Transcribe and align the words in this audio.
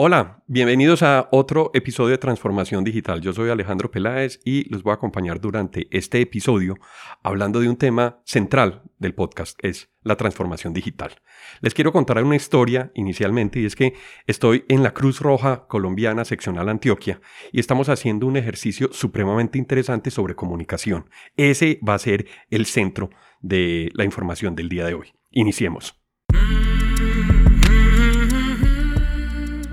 Hola, 0.00 0.44
bienvenidos 0.46 1.02
a 1.02 1.28
otro 1.32 1.72
episodio 1.74 2.10
de 2.10 2.18
Transformación 2.18 2.84
Digital. 2.84 3.20
Yo 3.20 3.32
soy 3.32 3.50
Alejandro 3.50 3.90
Peláez 3.90 4.38
y 4.44 4.72
los 4.72 4.84
voy 4.84 4.92
a 4.92 4.94
acompañar 4.94 5.40
durante 5.40 5.88
este 5.90 6.20
episodio 6.20 6.76
hablando 7.24 7.58
de 7.58 7.68
un 7.68 7.76
tema 7.76 8.20
central 8.24 8.84
del 9.00 9.12
podcast, 9.12 9.58
es 9.60 9.90
la 10.04 10.14
transformación 10.14 10.72
digital. 10.72 11.16
Les 11.62 11.74
quiero 11.74 11.90
contar 11.90 12.22
una 12.22 12.36
historia 12.36 12.92
inicialmente 12.94 13.58
y 13.58 13.64
es 13.64 13.74
que 13.74 13.94
estoy 14.28 14.64
en 14.68 14.84
la 14.84 14.94
Cruz 14.94 15.18
Roja 15.18 15.66
Colombiana 15.66 16.24
Seccional 16.24 16.68
Antioquia 16.68 17.20
y 17.50 17.58
estamos 17.58 17.88
haciendo 17.88 18.28
un 18.28 18.36
ejercicio 18.36 18.90
supremamente 18.92 19.58
interesante 19.58 20.12
sobre 20.12 20.36
comunicación. 20.36 21.10
Ese 21.36 21.80
va 21.86 21.94
a 21.94 21.98
ser 21.98 22.26
el 22.50 22.66
centro 22.66 23.10
de 23.40 23.90
la 23.94 24.04
información 24.04 24.54
del 24.54 24.68
día 24.68 24.86
de 24.86 24.94
hoy. 24.94 25.12
Iniciemos. 25.32 25.96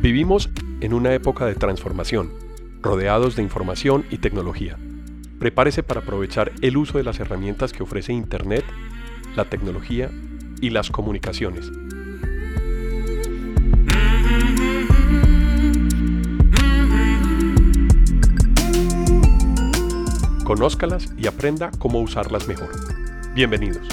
Vivimos 0.05 0.51
en 0.81 0.93
una 0.93 1.15
época 1.15 1.47
de 1.47 1.55
transformación, 1.55 2.31
rodeados 2.79 3.35
de 3.35 3.41
información 3.41 4.05
y 4.11 4.19
tecnología. 4.19 4.77
Prepárese 5.39 5.81
para 5.81 6.01
aprovechar 6.01 6.51
el 6.61 6.77
uso 6.77 6.99
de 6.99 7.03
las 7.03 7.19
herramientas 7.19 7.73
que 7.73 7.81
ofrece 7.81 8.13
Internet, 8.13 8.63
la 9.35 9.45
tecnología 9.45 10.11
y 10.61 10.69
las 10.69 10.91
comunicaciones. 10.91 11.71
Conózcalas 20.43 21.11
y 21.17 21.25
aprenda 21.25 21.71
cómo 21.79 21.99
usarlas 21.99 22.47
mejor. 22.47 22.69
Bienvenidos. 23.33 23.87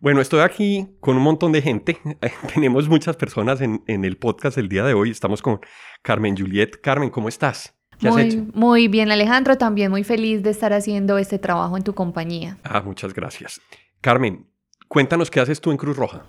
Bueno, 0.00 0.22
estoy 0.22 0.40
aquí 0.40 0.88
con 1.00 1.18
un 1.18 1.22
montón 1.22 1.52
de 1.52 1.60
gente. 1.60 1.98
Tenemos 2.54 2.88
muchas 2.88 3.16
personas 3.16 3.60
en, 3.60 3.82
el 3.86 4.16
podcast 4.16 4.56
el 4.56 4.70
día 4.70 4.82
de 4.82 4.94
hoy. 4.94 5.10
Estamos 5.10 5.42
con 5.42 5.60
Carmen 6.00 6.34
Juliet. 6.34 6.80
Carmen, 6.82 7.10
¿cómo 7.10 7.28
estás? 7.28 7.74
¿Qué 7.98 8.08
muy, 8.08 8.22
has 8.22 8.28
hecho? 8.28 8.46
Muy 8.54 8.88
bien, 8.88 9.10
Alejandro. 9.10 9.58
También 9.58 9.90
muy 9.90 10.02
feliz 10.02 10.42
de 10.42 10.48
estar 10.48 10.72
haciendo 10.72 11.18
este 11.18 11.38
trabajo 11.38 11.76
en 11.76 11.82
tu 11.82 11.94
compañía. 11.94 12.56
Ah, 12.64 12.80
muchas 12.80 13.12
gracias. 13.12 13.60
Carmen, 14.00 14.46
cuéntanos 14.88 15.30
qué 15.30 15.38
haces 15.38 15.60
tú 15.60 15.70
en 15.70 15.76
Cruz 15.76 15.98
Roja. 15.98 16.24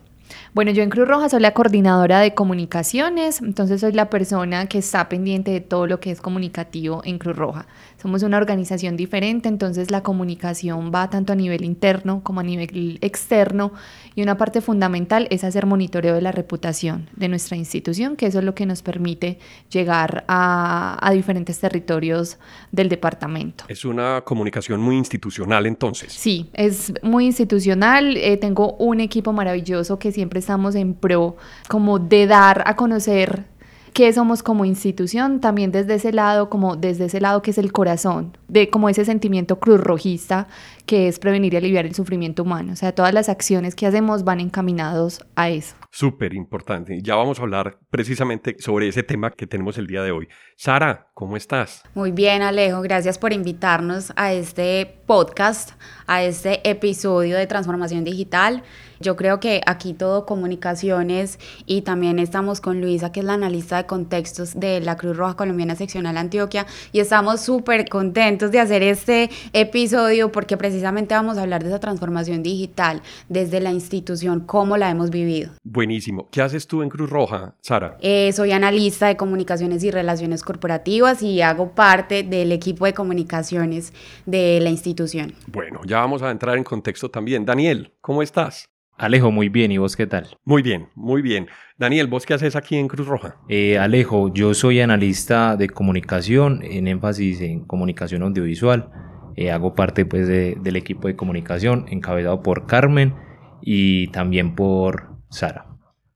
Bueno, 0.54 0.72
yo 0.72 0.84
en 0.84 0.90
Cruz 0.90 1.08
Roja 1.08 1.30
soy 1.30 1.40
la 1.40 1.54
coordinadora 1.54 2.20
de 2.20 2.34
comunicaciones, 2.34 3.42
entonces 3.42 3.82
soy 3.82 3.94
la 3.94 4.10
persona 4.10 4.68
que 4.68 4.80
está 4.80 5.08
pendiente 5.10 5.52
de 5.52 5.62
todo 5.62 5.88
lo 5.88 6.00
que 6.00 6.12
es 6.12 6.22
comunicativo 6.22 7.02
en 7.06 7.20
Cruz 7.20 7.36
Roja. 7.36 7.68
Somos 8.02 8.24
una 8.24 8.38
organización 8.38 8.98
diferente, 8.98 9.48
entonces 9.48 9.92
la 9.92 10.02
comunicación 10.02 10.92
va 10.92 11.12
tanto 11.12 11.34
a 11.34 11.36
nivel 11.36 11.64
interno 11.64 12.22
como 12.24 12.40
a 12.40 12.44
nivel 12.44 12.98
externo 13.02 13.74
y 14.16 14.24
una 14.24 14.38
parte 14.38 14.60
fundamental 14.60 15.28
es 15.30 15.44
hacer 15.44 15.68
monitoreo 15.68 16.16
de 16.16 16.22
la 16.24 16.32
reputación 16.32 17.08
de 17.16 17.28
nuestra 17.28 17.58
institución, 17.58 18.16
que 18.16 18.26
eso 18.26 18.40
es 18.40 18.44
lo 18.44 18.56
que 18.56 18.66
nos 18.66 18.82
permite 18.82 19.38
llegar 19.70 20.26
a, 20.28 21.12
diferentes 21.14 21.60
territorios 21.60 22.40
del 22.72 22.90
departamento. 22.90 23.66
Es 23.68 23.86
una 23.86 24.22
comunicación 24.22 24.82
muy 24.82 24.98
institucional 24.98 25.68
entonces. 25.68 26.12
Sí, 26.12 26.50
es 26.54 26.94
muy 27.04 27.26
institucional. 27.28 28.18
Eh, 28.18 28.38
tengo 28.38 28.74
un 28.78 29.00
equipo 29.00 29.32
maravilloso 29.32 30.00
que 30.00 30.12
siempre 30.12 30.40
estamos 30.40 30.74
en 30.74 30.96
pro 30.96 31.36
como 31.68 32.00
de 32.00 32.26
dar 32.26 32.64
a 32.66 32.76
conocer 32.76 33.51
qué 33.94 34.12
somos 34.14 34.44
como 34.44 34.66
institución, 34.66 35.40
también 35.40 35.72
desde 35.72 35.96
ese 35.96 36.14
lado, 36.14 36.50
como 36.50 36.76
desde 36.76 37.06
ese 37.06 37.22
lado 37.22 37.42
que 37.42 37.52
es 37.52 37.58
el 37.58 37.72
corazón, 37.72 38.38
de 38.48 38.70
como 38.70 38.90
ese 38.90 39.06
sentimiento 39.06 39.60
cruzrojista 39.60 40.48
que 40.86 41.08
es 41.08 41.20
prevenir 41.20 41.54
y 41.54 41.58
aliviar 41.58 41.86
el 41.86 41.96
sufrimiento 41.96 42.44
humano. 42.44 42.74
O 42.74 42.76
sea, 42.76 42.94
todas 42.94 43.14
las 43.14 43.30
acciones 43.30 43.76
que 43.76 43.86
hacemos 43.86 44.24
van 44.24 44.40
encaminados 44.40 45.26
a 45.36 45.50
eso. 45.50 45.76
Súper 45.92 46.34
importante. 46.34 47.02
Ya 47.02 47.16
vamos 47.16 47.40
a 47.40 47.44
hablar 47.44 47.78
precisamente 47.90 48.56
sobre 48.60 48.88
ese 48.88 49.04
tema 49.04 49.32
que 49.32 49.46
tenemos 49.46 49.78
el 49.78 49.88
día 49.88 50.04
de 50.04 50.12
hoy. 50.12 50.28
Sara, 50.64 51.08
¿cómo 51.16 51.38
estás? 51.38 51.82
Muy 51.96 52.12
bien, 52.12 52.44
Alejo. 52.44 52.82
Gracias 52.84 53.18
por 53.18 53.34
invitarnos 53.34 54.14
a 54.16 54.32
este 54.32 55.02
podcast, 55.08 55.72
a 56.06 56.22
este 56.22 56.70
episodio 56.70 57.36
de 57.36 57.48
Transformación 57.48 58.04
Digital. 58.04 58.62
Yo 59.00 59.16
creo 59.16 59.40
que 59.40 59.62
aquí 59.66 59.94
todo 59.94 60.28
comunicaciones 60.28 61.40
y 61.66 61.82
también 61.82 62.20
estamos 62.20 62.62
con 62.62 62.80
Luisa, 62.80 63.12
que 63.12 63.22
es 63.22 63.26
la 63.26 63.34
analista 63.34 63.78
de 63.78 63.86
contextos 63.88 64.60
de 64.60 64.80
la 64.80 64.98
Cruz 64.98 65.18
Roja 65.18 65.36
Colombiana 65.36 65.76
Seccional 65.76 66.18
Antioquia, 66.18 66.68
y 66.92 67.00
estamos 67.00 67.42
súper 67.42 67.90
contentos 67.90 68.52
de 68.52 68.60
hacer 68.60 68.84
este 68.84 69.32
episodio 69.54 70.32
porque 70.32 70.58
precisamente 70.58 71.16
vamos 71.16 71.40
a 71.40 71.42
hablar 71.42 71.64
de 71.64 71.70
esa 71.70 71.80
transformación 71.80 72.44
digital 72.44 73.02
desde 73.28 73.60
la 73.60 73.72
institución, 73.72 74.42
cómo 74.42 74.78
la 74.78 74.92
hemos 74.92 75.10
vivido. 75.10 75.50
Buenísimo. 75.64 76.28
¿Qué 76.30 76.44
haces 76.44 76.68
tú 76.68 76.84
en 76.84 76.90
Cruz 76.90 77.10
Roja, 77.10 77.56
Sara? 77.62 77.98
Eh, 78.02 78.32
soy 78.34 78.52
analista 78.52 79.08
de 79.08 79.18
comunicaciones 79.18 79.84
y 79.84 79.90
relaciones 79.90 80.44
corporativas 80.52 81.24
y 81.24 81.42
hago 81.42 81.74
parte 81.74 82.24
del 82.24 82.52
equipo 82.52 82.86
de 82.86 82.94
comunicaciones 82.94 83.94
de 84.26 84.60
la 84.62 84.70
institución. 84.70 85.34
Bueno, 85.48 85.80
ya 85.86 86.00
vamos 86.00 86.22
a 86.22 86.30
entrar 86.30 86.58
en 86.58 86.66
contexto 86.66 87.10
también. 87.10 87.46
Daniel, 87.46 87.94
¿cómo 88.02 88.22
estás? 88.22 88.70
Alejo, 88.98 89.32
muy 89.32 89.48
bien. 89.48 89.72
¿Y 89.72 89.78
vos 89.78 89.96
qué 89.96 90.08
tal? 90.08 90.28
Muy 90.44 90.62
bien, 90.62 90.90
muy 90.94 91.22
bien. 91.22 91.48
Daniel, 91.78 92.08
¿vos 92.08 92.26
qué 92.26 92.34
haces 92.34 92.58
aquí 92.58 92.76
en 92.76 92.90
Cruz 92.90 93.08
Roja? 93.08 93.38
Eh, 93.48 93.78
Alejo, 93.78 94.32
yo 94.34 94.54
soy 94.54 94.82
analista 94.82 95.56
de 95.56 95.70
comunicación 95.70 96.60
en 96.64 96.88
énfasis 96.88 97.40
en 97.40 97.66
comunicación 97.66 98.22
audiovisual. 98.22 98.92
Eh, 99.38 99.52
hago 99.52 99.74
parte 99.74 100.06
pues, 100.06 100.28
del 100.28 100.76
equipo 100.76 101.08
de 101.08 101.16
comunicación 101.16 101.86
encabezado 101.90 102.44
por 102.44 102.68
Carmen 102.68 103.16
y 103.62 104.08
también 104.08 104.54
por 104.54 105.16
Sara. 105.30 105.66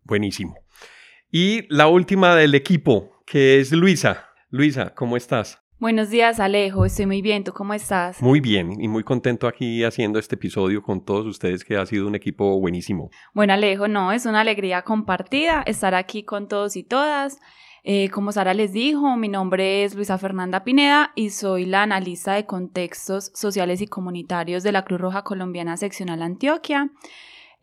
Buenísimo. 0.04 0.56
Y 1.32 1.66
la 1.74 1.88
última 1.88 2.36
del 2.36 2.54
equipo, 2.54 3.15
que 3.26 3.60
es 3.60 3.72
Luisa. 3.72 4.30
Luisa, 4.50 4.94
¿cómo 4.94 5.18
estás? 5.18 5.60
Buenos 5.80 6.10
días, 6.10 6.40
Alejo. 6.40 6.86
Estoy 6.86 7.06
muy 7.06 7.22
bien. 7.22 7.44
¿Tú 7.44 7.52
cómo 7.52 7.74
estás? 7.74 8.22
Muy 8.22 8.40
bien 8.40 8.80
y 8.80 8.88
muy 8.88 9.04
contento 9.04 9.48
aquí 9.48 9.84
haciendo 9.84 10.20
este 10.20 10.36
episodio 10.36 10.82
con 10.82 11.04
todos 11.04 11.26
ustedes, 11.26 11.66
que 11.66 11.76
ha 11.76 11.86
sido 11.86 12.08
un 12.08 12.16
equipo 12.16 12.60
buenísimo. 12.60 13.10
Bueno, 13.34 13.54
Alejo, 13.54 13.88
no, 13.88 14.12
es 14.12 14.26
una 14.26 14.42
alegría 14.42 14.84
compartida 14.84 15.64
estar 15.66 15.96
aquí 15.96 16.24
con 16.24 16.48
todos 16.48 16.76
y 16.76 16.84
todas. 16.84 17.40
Eh, 17.84 18.10
como 18.10 18.32
Sara 18.32 18.54
les 18.54 18.74
dijo, 18.74 19.18
mi 19.18 19.28
nombre 19.28 19.84
es 19.84 19.96
Luisa 19.96 20.18
Fernanda 20.18 20.64
Pineda 20.64 21.12
y 21.16 21.32
soy 21.32 21.66
la 21.66 21.84
analista 21.84 22.34
de 22.34 22.46
contextos 22.46 23.32
sociales 23.36 23.82
y 23.82 23.88
comunitarios 23.88 24.64
de 24.64 24.72
la 24.72 24.86
Cruz 24.86 25.02
Roja 25.02 25.24
Colombiana 25.24 25.78
Seccional 25.78 26.22
Antioquia. 26.24 26.90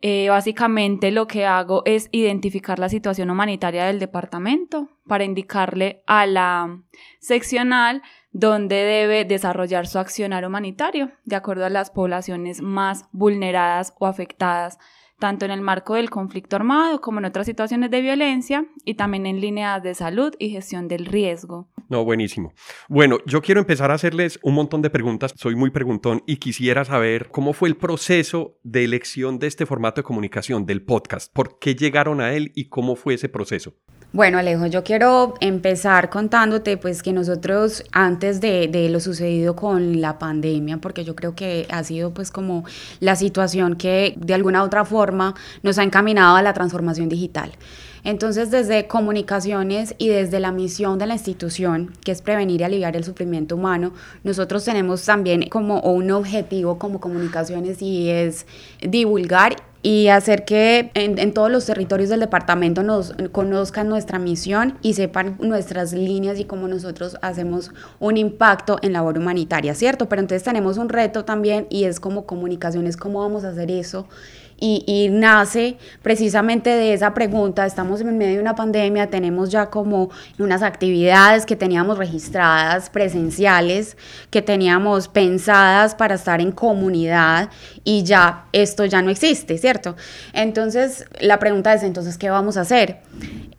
Eh, 0.05 0.27
básicamente 0.27 1.11
lo 1.11 1.27
que 1.27 1.45
hago 1.45 1.81
es 1.85 2.09
identificar 2.11 2.77
la 2.77 2.89
situación 2.89 3.29
humanitaria 3.29 3.85
del 3.85 3.99
departamento 3.99 4.89
para 5.07 5.23
indicarle 5.23 6.03
a 6.07 6.25
la 6.25 6.81
seccional 7.19 8.01
dónde 8.33 8.75
debe 8.75 9.23
desarrollar 9.23 9.87
su 9.87 9.99
accionar 9.99 10.45
humanitario 10.45 11.13
de 11.23 11.37
acuerdo 11.37 11.65
a 11.65 11.69
las 11.69 11.89
poblaciones 11.89 12.61
más 12.61 13.05
vulneradas 13.13 13.93
o 13.97 14.05
afectadas 14.05 14.77
tanto 15.19 15.45
en 15.45 15.51
el 15.51 15.61
marco 15.61 15.93
del 15.93 16.09
conflicto 16.09 16.57
armado 16.57 16.99
como 16.99 17.19
en 17.19 17.25
otras 17.25 17.45
situaciones 17.45 17.89
de 17.89 18.01
violencia 18.01 18.65
y 18.83 18.95
también 18.95 19.25
en 19.25 19.39
líneas 19.39 19.81
de 19.83 19.95
salud 19.95 20.35
y 20.37 20.49
gestión 20.49 20.89
del 20.89 21.05
riesgo. 21.05 21.69
No, 21.89 22.03
buenísimo. 22.03 22.53
Bueno, 22.89 23.19
yo 23.25 23.41
quiero 23.41 23.59
empezar 23.59 23.91
a 23.91 23.95
hacerles 23.95 24.39
un 24.43 24.55
montón 24.55 24.81
de 24.81 24.89
preguntas, 24.89 25.33
soy 25.35 25.55
muy 25.55 25.71
preguntón 25.71 26.23
y 26.25 26.37
quisiera 26.37 26.85
saber 26.85 27.29
cómo 27.29 27.53
fue 27.53 27.69
el 27.69 27.77
proceso 27.77 28.57
de 28.63 28.83
elección 28.83 29.39
de 29.39 29.47
este 29.47 29.65
formato 29.65 30.01
de 30.01 30.05
comunicación, 30.05 30.65
del 30.65 30.83
podcast, 30.83 31.31
por 31.33 31.59
qué 31.59 31.75
llegaron 31.75 32.21
a 32.21 32.33
él 32.33 32.51
y 32.55 32.69
cómo 32.69 32.95
fue 32.95 33.15
ese 33.15 33.29
proceso. 33.29 33.75
Bueno, 34.13 34.37
Alejo, 34.37 34.67
yo 34.67 34.83
quiero 34.83 35.33
empezar 35.41 36.11
contándote 36.11 36.77
pues 36.77 37.01
que 37.01 37.11
nosotros 37.13 37.83
antes 37.91 38.41
de, 38.41 38.69
lo 38.91 38.99
sucedido 38.99 39.55
con 39.55 40.01
la 40.01 40.19
pandemia, 40.19 40.77
porque 40.77 41.03
yo 41.03 41.15
creo 41.15 41.33
que 41.33 41.65
ha 41.71 41.83
sido 41.83 42.13
pues 42.13 42.29
como 42.29 42.63
la 42.99 43.15
situación 43.15 43.75
que 43.75 44.13
de 44.17 44.35
alguna 44.35 44.61
u 44.61 44.65
otra 44.67 44.85
forma 44.85 45.33
nos 45.63 45.79
ha 45.79 45.83
encaminado 45.83 46.35
a 46.35 46.43
la 46.43 46.53
transformación 46.53 47.09
digital. 47.09 47.53
Entonces, 48.03 48.51
desde 48.51 48.87
comunicaciones 48.87 49.95
y 49.97 50.09
desde 50.09 50.39
la 50.39 50.51
misión 50.51 50.99
de 50.99 51.07
la 51.07 51.13
institución, 51.13 51.93
que 52.03 52.11
es 52.11 52.21
prevenir 52.21 52.61
y 52.61 52.63
aliviar 52.63 52.95
el 52.95 53.03
sufrimiento 53.03 53.55
humano, 53.55 53.93
nosotros 54.23 54.65
tenemos 54.65 55.05
también 55.05 55.47
como 55.49 55.79
un 55.81 56.11
objetivo 56.11 56.77
como 56.77 56.99
comunicaciones 56.99 57.81
y 57.81 58.09
es 58.09 58.45
divulgar 58.81 59.55
y 59.83 60.07
hacer 60.07 60.45
que 60.45 60.91
en, 60.93 61.33
todos 61.33 61.51
los 61.51 61.65
territorios 61.65 62.09
del 62.09 62.21
departamento 62.21 62.83
nos 62.83 63.13
conozcan 63.33 63.89
nuestra 63.89 64.17
misión 64.17 64.77
y 64.81 64.93
sepan 64.93 65.35
nuestras 65.41 65.91
líneas 65.91 66.39
y 66.39 66.45
cómo 66.45 66.69
nosotros 66.69 67.17
hacemos 67.21 67.71
un 67.99 68.15
impacto 68.15 68.79
en 68.81 68.93
labor 68.93 69.17
humanitaria, 69.17 69.75
¿cierto? 69.75 70.07
Pero 70.07 70.21
entonces 70.21 70.43
tenemos 70.43 70.77
un 70.77 70.87
reto 70.87 71.25
también 71.25 71.67
y 71.69 71.83
es 71.83 71.99
como 71.99 72.25
comunicaciones, 72.25 72.95
cómo 72.95 73.19
vamos 73.19 73.43
a 73.43 73.49
hacer 73.49 73.69
eso 73.71 74.07
y, 74.65 75.09
nace 75.11 75.77
precisamente 76.01 76.69
de 76.69 76.93
esa 76.93 77.13
pregunta. 77.13 77.65
Estamos 77.65 77.99
en 77.99 78.17
medio 78.17 78.35
de 78.35 78.41
una 78.41 78.55
pandemia, 78.55 79.09
tenemos 79.09 79.51
ya 79.51 79.69
como 79.69 80.09
unas 80.39 80.63
actividades 80.63 81.45
que 81.45 81.57
teníamos 81.57 81.97
registradas, 81.97 82.89
presenciales, 82.89 83.97
que 84.29 84.41
teníamos 84.41 85.09
pensadas 85.09 85.95
para 85.95 86.15
estar 86.15 86.39
en 86.39 86.53
comunidad 86.53 87.49
y 87.83 88.03
ya 88.03 88.45
esto 88.53 88.85
ya 88.85 89.01
no 89.01 89.09
existe, 89.09 89.57
¿cierto? 89.57 89.97
Entonces, 90.31 91.05
la 91.19 91.39
pregunta 91.39 91.73
es, 91.73 91.83
entonces, 91.83 92.17
¿qué 92.17 92.29
vamos 92.29 92.55
a 92.55 92.61
hacer? 92.61 92.99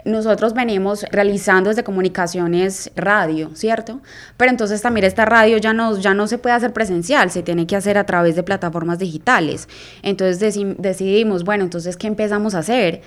Nosotros 0.04 0.52
venimos 0.52 1.04
realizando 1.10 1.70
desde 1.70 1.82
comunicaciones 1.82 2.90
radio, 2.94 3.50
¿cierto? 3.54 4.00
Pero 4.36 4.50
entonces 4.50 4.82
también 4.82 5.04
esta 5.04 5.24
radio 5.24 5.56
ya 5.56 5.72
no, 5.72 5.96
ya 5.98 6.12
no 6.12 6.26
se 6.26 6.38
puede 6.38 6.54
hacer 6.54 6.72
presencial, 6.72 7.30
se 7.30 7.42
tiene 7.42 7.66
que 7.66 7.76
hacer 7.76 7.96
a 7.96 8.04
través 8.04 8.36
de 8.36 8.42
plataformas 8.42 8.98
digitales. 8.98 9.68
Entonces 10.02 10.38
decidimos, 10.78 11.44
bueno, 11.44 11.64
entonces, 11.64 11.96
¿qué 11.96 12.06
empezamos 12.06 12.54
a 12.54 12.58
hacer? 12.58 13.00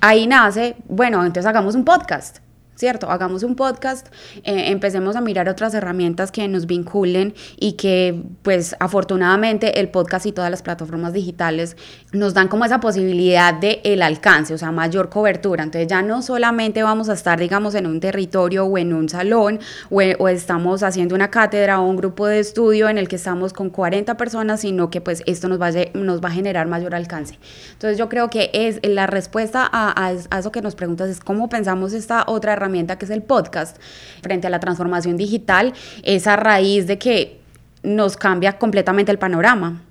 Ahí 0.00 0.26
nace, 0.26 0.76
bueno, 0.88 1.18
entonces 1.24 1.46
hagamos 1.46 1.74
un 1.74 1.84
podcast. 1.84 2.38
¿Cierto? 2.80 3.10
Hagamos 3.10 3.42
un 3.42 3.56
podcast, 3.56 4.06
eh, 4.42 4.70
empecemos 4.70 5.14
a 5.14 5.20
mirar 5.20 5.50
otras 5.50 5.74
herramientas 5.74 6.32
que 6.32 6.48
nos 6.48 6.66
vinculen 6.66 7.34
y 7.58 7.74
que 7.74 8.22
pues 8.40 8.74
afortunadamente 8.80 9.80
el 9.80 9.90
podcast 9.90 10.24
y 10.24 10.32
todas 10.32 10.50
las 10.50 10.62
plataformas 10.62 11.12
digitales 11.12 11.76
nos 12.12 12.32
dan 12.32 12.48
como 12.48 12.64
esa 12.64 12.80
posibilidad 12.80 13.52
de 13.52 13.82
el 13.84 14.00
alcance, 14.00 14.54
o 14.54 14.58
sea, 14.58 14.72
mayor 14.72 15.10
cobertura. 15.10 15.62
Entonces 15.62 15.88
ya 15.88 16.00
no 16.00 16.22
solamente 16.22 16.82
vamos 16.82 17.10
a 17.10 17.12
estar, 17.12 17.38
digamos, 17.38 17.74
en 17.74 17.86
un 17.86 18.00
territorio 18.00 18.64
o 18.64 18.78
en 18.78 18.94
un 18.94 19.10
salón 19.10 19.60
o, 19.90 20.00
o 20.18 20.28
estamos 20.28 20.82
haciendo 20.82 21.14
una 21.14 21.30
cátedra 21.30 21.80
o 21.80 21.86
un 21.86 21.96
grupo 21.98 22.28
de 22.28 22.40
estudio 22.40 22.88
en 22.88 22.96
el 22.96 23.08
que 23.08 23.16
estamos 23.16 23.52
con 23.52 23.68
40 23.68 24.16
personas, 24.16 24.62
sino 24.62 24.88
que 24.88 25.02
pues 25.02 25.22
esto 25.26 25.50
nos 25.50 25.60
va 25.60 25.66
a, 25.66 25.72
nos 25.92 26.22
va 26.24 26.30
a 26.30 26.32
generar 26.32 26.66
mayor 26.66 26.94
alcance. 26.94 27.38
Entonces 27.72 27.98
yo 27.98 28.08
creo 28.08 28.30
que 28.30 28.50
es 28.54 28.80
la 28.82 29.06
respuesta 29.06 29.68
a, 29.70 29.90
a, 29.90 30.14
a 30.30 30.38
eso 30.38 30.50
que 30.50 30.62
nos 30.62 30.74
preguntas 30.76 31.10
es 31.10 31.20
cómo 31.20 31.50
pensamos 31.50 31.92
esta 31.92 32.24
otra 32.26 32.54
herramienta 32.54 32.69
que 32.70 33.04
es 33.04 33.10
el 33.10 33.22
podcast, 33.22 33.76
frente 34.22 34.46
a 34.46 34.50
la 34.50 34.60
transformación 34.60 35.16
digital, 35.16 35.72
es 36.02 36.26
a 36.26 36.36
raíz 36.36 36.86
de 36.86 36.98
que 36.98 37.40
nos 37.82 38.16
cambia 38.16 38.58
completamente 38.58 39.12
el 39.12 39.18
panorama. 39.18 39.82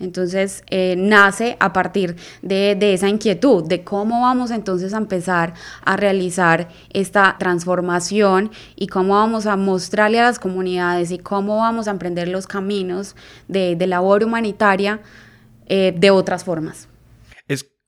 Entonces 0.00 0.64
eh, 0.70 0.96
nace 0.98 1.56
a 1.60 1.72
partir 1.72 2.16
de, 2.42 2.74
de, 2.74 2.94
esa 2.94 3.08
inquietud 3.08 3.64
de 3.64 3.84
cómo 3.84 4.22
vamos 4.22 4.50
entonces 4.50 4.92
a 4.92 4.96
empezar 4.96 5.54
a 5.84 5.96
realizar 5.96 6.68
esta 6.90 7.36
transformación 7.38 8.50
y 8.74 8.88
cómo 8.88 9.14
vamos 9.14 9.46
a 9.46 9.56
mostrarle 9.56 10.18
a 10.18 10.24
las 10.24 10.40
comunidades 10.40 11.12
y 11.12 11.18
cómo 11.18 11.58
vamos 11.58 11.86
a 11.86 11.92
emprender 11.92 12.26
los 12.26 12.48
caminos 12.48 13.14
de, 13.46 13.76
de 13.76 13.86
labor 13.86 14.24
humanitaria 14.24 15.00
eh, 15.66 15.94
de 15.96 16.10
otras 16.10 16.42
formas. 16.42 16.88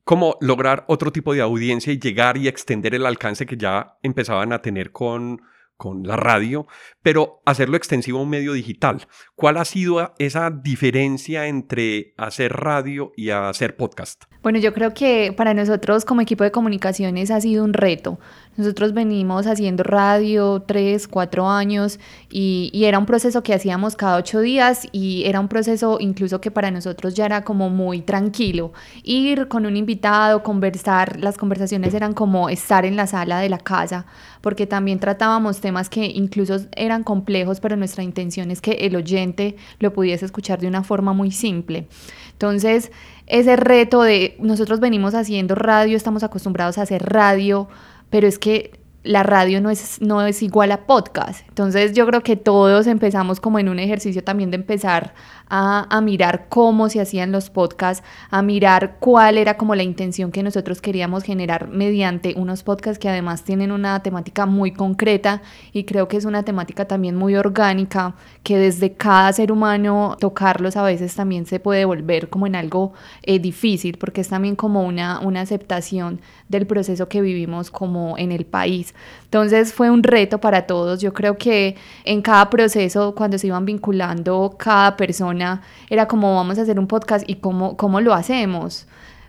Es 0.06 0.08
como 0.08 0.36
lograr 0.40 0.84
otro 0.86 1.10
tipo 1.10 1.34
de 1.34 1.40
audiencia 1.40 1.92
y 1.92 1.98
llegar 1.98 2.36
y 2.36 2.46
extender 2.46 2.94
el 2.94 3.06
alcance 3.06 3.44
que 3.44 3.56
ya 3.56 3.98
empezaban 4.04 4.52
a 4.52 4.62
tener 4.62 4.92
con, 4.92 5.42
con 5.76 6.06
la 6.06 6.16
radio, 6.16 6.68
pero 7.02 7.42
hacerlo 7.44 7.76
extensivo 7.76 8.20
a 8.20 8.22
un 8.22 8.30
medio 8.30 8.52
digital. 8.52 9.06
¿Cuál 9.34 9.56
ha 9.56 9.64
sido 9.64 10.14
esa 10.20 10.50
diferencia 10.50 11.48
entre 11.48 12.14
hacer 12.16 12.52
radio 12.52 13.12
y 13.16 13.30
hacer 13.30 13.76
podcast? 13.76 14.24
Bueno, 14.42 14.60
yo 14.60 14.72
creo 14.72 14.94
que 14.94 15.34
para 15.36 15.54
nosotros 15.54 16.04
como 16.04 16.20
equipo 16.20 16.44
de 16.44 16.52
comunicaciones 16.52 17.32
ha 17.32 17.40
sido 17.40 17.64
un 17.64 17.72
reto. 17.72 18.20
Nosotros 18.56 18.94
venimos 18.94 19.46
haciendo 19.46 19.82
radio 19.82 20.62
tres, 20.66 21.08
cuatro 21.08 21.48
años 21.48 21.98
y, 22.30 22.70
y, 22.72 22.84
era 22.84 22.98
un 22.98 23.06
proceso 23.06 23.42
que 23.42 23.54
hacíamos 23.54 23.96
cada 23.96 24.16
ocho 24.16 24.40
días 24.40 24.88
y 24.92 25.24
era 25.26 25.40
un 25.40 25.48
proceso 25.48 25.98
incluso 26.00 26.40
que 26.40 26.50
para 26.50 26.70
nosotros 26.70 27.14
ya 27.14 27.26
era 27.26 27.44
como 27.44 27.70
muy 27.70 28.00
tranquilo. 28.00 28.72
Ir 29.02 29.48
con 29.48 29.66
un 29.66 29.76
invitado, 29.76 30.42
conversar, 30.42 31.20
las 31.20 31.36
conversaciones 31.36 31.94
eran 31.94 32.14
como 32.14 32.48
estar 32.48 32.84
en 32.84 32.96
la 32.96 33.06
sala 33.06 33.40
de 33.40 33.48
la 33.48 33.58
casa, 33.58 34.06
porque 34.40 34.66
también 34.66 35.00
tratábamos 35.00 35.60
temas 35.60 35.88
que 35.88 36.06
incluso 36.06 36.56
eran 36.76 37.02
complejos, 37.02 37.60
pero 37.60 37.76
nuestra 37.76 38.02
intención 38.02 38.50
es 38.50 38.60
que 38.60 38.72
el 38.72 38.96
oyente 38.96 39.56
lo 39.78 39.92
pudiese 39.92 40.24
escuchar 40.24 40.60
de 40.60 40.68
una 40.68 40.82
forma 40.82 41.12
muy 41.12 41.30
simple. 41.30 41.88
Entonces, 42.32 42.92
ese 43.26 43.56
reto 43.56 44.02
de 44.02 44.36
nosotros 44.38 44.78
venimos 44.78 45.14
haciendo 45.14 45.54
radio, 45.54 45.96
estamos 45.96 46.22
acostumbrados 46.22 46.78
a 46.78 46.82
hacer 46.82 47.02
radio 47.02 47.68
pero 48.16 48.28
es 48.28 48.38
que 48.38 48.70
la 49.02 49.24
radio 49.24 49.60
no 49.60 49.68
es, 49.68 50.00
no 50.00 50.22
es 50.22 50.42
igual 50.42 50.72
a 50.72 50.86
podcast. 50.86 51.46
Entonces 51.48 51.92
yo 51.92 52.06
creo 52.06 52.22
que 52.22 52.34
todos 52.34 52.86
empezamos 52.86 53.40
como 53.40 53.58
en 53.58 53.68
un 53.68 53.78
ejercicio 53.78 54.24
también 54.24 54.50
de 54.50 54.54
empezar 54.54 55.12
a, 55.48 56.00
mirar 56.02 56.46
cómo 56.48 56.88
se 56.88 57.00
hacían 57.00 57.32
los 57.32 57.50
podcasts, 57.50 58.04
a 58.30 58.42
mirar 58.42 58.96
cuál 59.00 59.38
era 59.38 59.56
como 59.56 59.74
la 59.74 59.82
intención 59.82 60.30
que 60.30 60.42
nosotros 60.42 60.80
queríamos 60.80 61.24
generar 61.24 61.68
mediante 61.68 62.34
unos 62.36 62.62
podcasts 62.62 62.98
que 62.98 63.08
además 63.08 63.44
tienen 63.44 63.72
una 63.72 64.02
temática 64.02 64.46
muy 64.46 64.72
concreta 64.72 65.42
y 65.72 65.84
creo 65.84 66.08
que 66.08 66.16
es 66.16 66.24
una 66.24 66.42
temática 66.42 66.86
también 66.86 67.16
muy 67.16 67.36
orgánica, 67.36 68.14
que 68.42 68.58
desde 68.58 68.92
cada 68.94 69.32
ser 69.32 69.52
humano 69.52 70.16
tocarlos 70.20 70.76
a 70.76 70.82
veces 70.82 71.14
también 71.14 71.46
se 71.46 71.60
puede 71.60 71.84
volver 71.84 72.28
como 72.28 72.46
en 72.46 72.56
algo 72.56 72.92
eh, 73.22 73.38
difícil, 73.38 73.98
porque 73.98 74.20
es 74.20 74.28
también 74.28 74.56
como 74.56 74.84
una, 74.84 75.20
una 75.20 75.40
aceptación 75.40 76.20
del 76.48 76.66
proceso 76.66 77.08
que 77.08 77.20
vivimos 77.20 77.70
como 77.70 78.18
en 78.18 78.32
el 78.32 78.46
país. 78.46 78.94
Entonces 79.36 79.74
fue 79.74 79.90
un 79.90 80.02
reto 80.02 80.38
para 80.40 80.66
todos. 80.66 81.02
Yo 81.02 81.12
creo 81.12 81.36
que 81.36 81.76
en 82.04 82.22
cada 82.22 82.48
proceso, 82.48 83.14
cuando 83.14 83.36
se 83.36 83.48
iban 83.48 83.66
vinculando 83.66 84.56
cada 84.58 84.96
persona, 84.96 85.60
era 85.90 86.08
como 86.08 86.34
vamos 86.34 86.58
a 86.58 86.62
hacer 86.62 86.78
un 86.78 86.86
podcast 86.86 87.28
y 87.28 87.36
cómo, 87.36 87.76
cómo 87.76 88.00
lo 88.00 88.14
hacemos 88.14 88.86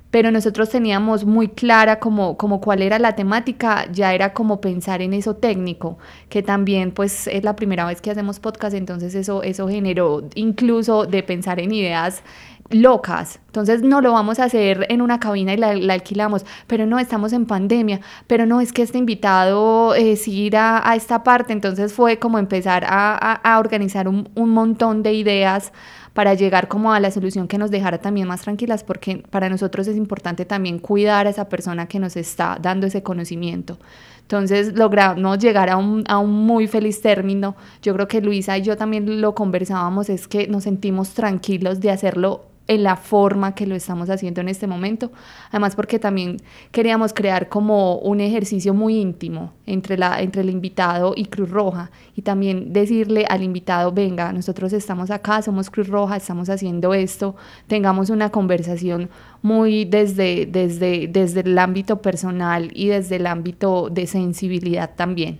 pero 0.09 0.31
nosotros 0.31 0.69
teníamos 0.69 1.25
muy 1.25 1.49
clara 1.49 1.99
como, 1.99 2.37
como 2.37 2.61
cuál 2.61 2.81
era 2.81 2.97
la 2.97 3.15
temática, 3.15 3.91
ya 3.91 4.13
era 4.13 4.33
como 4.33 4.61
pensar 4.61 5.01
en 5.01 5.13
eso 5.13 5.35
técnico, 5.35 5.97
que 6.29 6.41
también 6.41 6.91
pues 6.91 7.27
es 7.27 7.43
la 7.43 7.55
primera 7.55 7.85
vez 7.85 8.01
que 8.01 8.09
hacemos 8.09 8.39
podcast, 8.39 8.73
entonces 8.73 9.15
eso, 9.15 9.43
eso 9.43 9.67
generó 9.67 10.23
incluso 10.35 11.05
de 11.05 11.23
pensar 11.23 11.59
en 11.59 11.73
ideas 11.73 12.23
locas. 12.69 13.39
Entonces 13.47 13.81
no 13.81 14.01
lo 14.01 14.11
vamos 14.11 14.39
a 14.39 14.45
hacer 14.45 14.85
en 14.89 15.01
una 15.01 15.19
cabina 15.19 15.53
y 15.53 15.57
la, 15.57 15.75
la, 15.75 15.93
alquilamos, 15.93 16.45
pero 16.67 16.85
no, 16.85 16.99
estamos 16.99 17.33
en 17.33 17.45
pandemia, 17.45 18.01
pero 18.27 18.45
no, 18.45 18.61
es 18.61 18.73
que 18.73 18.81
este 18.81 18.97
invitado 18.97 19.95
es 19.95 20.27
ir 20.27 20.57
a, 20.57 20.87
a 20.87 20.95
esta 20.95 21.23
parte, 21.23 21.53
entonces 21.53 21.93
fue 21.93 22.19
como 22.19 22.39
empezar 22.39 22.83
a, 22.85 23.15
a, 23.15 23.33
a 23.33 23.59
organizar 23.59 24.07
un, 24.07 24.29
un, 24.35 24.49
montón 24.51 25.01
de 25.01 25.13
ideas 25.13 25.71
para 26.13 26.33
llegar 26.33 26.67
como 26.67 26.93
a 26.93 26.99
la 26.99 27.11
solución 27.11 27.47
que 27.47 27.57
nos 27.57 27.71
dejara 27.71 27.99
también 27.99 28.27
más 28.27 28.41
tranquilas, 28.41 28.83
porque 28.83 29.23
para 29.29 29.49
nosotros 29.49 29.87
es 29.87 29.97
importante 29.97 30.45
también 30.45 30.79
cuidar 30.79 31.27
a 31.27 31.29
esa 31.29 31.47
persona 31.47 31.87
que 31.87 31.99
nos 31.99 32.15
está 32.15 32.57
dando 32.61 32.87
ese 32.87 33.03
conocimiento. 33.03 33.77
Entonces 34.21 34.73
logramos 34.75 35.39
llegar 35.39 35.69
a 35.69 35.77
un, 35.77 36.03
a 36.07 36.17
un 36.17 36.45
muy 36.45 36.67
feliz 36.67 37.01
término. 37.01 37.55
Yo 37.81 37.93
creo 37.93 38.07
que 38.09 38.19
Luisa 38.19 38.57
y 38.57 38.61
yo 38.61 38.75
también 38.75 39.21
lo 39.21 39.33
conversábamos, 39.33 40.09
es 40.09 40.27
que 40.27 40.47
nos 40.47 40.63
sentimos 40.63 41.11
tranquilos 41.11 41.79
de 41.79 41.91
hacerlo 41.91 42.45
en 42.67 42.83
la 42.83 42.95
forma 42.95 43.55
que 43.55 43.65
lo 43.65 43.75
estamos 43.75 44.09
haciendo 44.09 44.41
en 44.41 44.49
este 44.49 44.67
momento. 44.67 45.11
Además 45.49 45.75
porque 45.75 45.99
también 45.99 46.37
queríamos 46.71 47.13
crear 47.13 47.49
como 47.49 47.97
un 47.99 48.19
ejercicio 48.19 48.73
muy 48.73 48.97
íntimo 48.97 49.53
entre, 49.65 49.97
la, 49.97 50.21
entre 50.21 50.41
el 50.41 50.49
invitado 50.49 51.13
y 51.15 51.25
Cruz 51.25 51.49
Roja 51.49 51.91
y 52.15 52.21
también 52.21 52.73
decirle 52.73 53.25
al 53.29 53.43
invitado, 53.43 53.91
venga, 53.91 54.33
nosotros 54.33 54.73
estamos 54.73 55.11
acá, 55.11 55.41
somos 55.41 55.69
Cruz 55.69 55.87
Roja, 55.87 56.17
estamos 56.17 56.49
haciendo 56.49 56.93
esto, 56.93 57.35
tengamos 57.67 58.09
una 58.09 58.29
conversación 58.29 59.09
muy 59.41 59.85
desde, 59.85 60.45
desde, 60.45 61.07
desde 61.07 61.41
el 61.41 61.57
ámbito 61.57 62.01
personal 62.01 62.71
y 62.73 62.87
desde 62.87 63.17
el 63.17 63.27
ámbito 63.27 63.89
de 63.89 64.07
sensibilidad 64.07 64.95
también. 64.95 65.39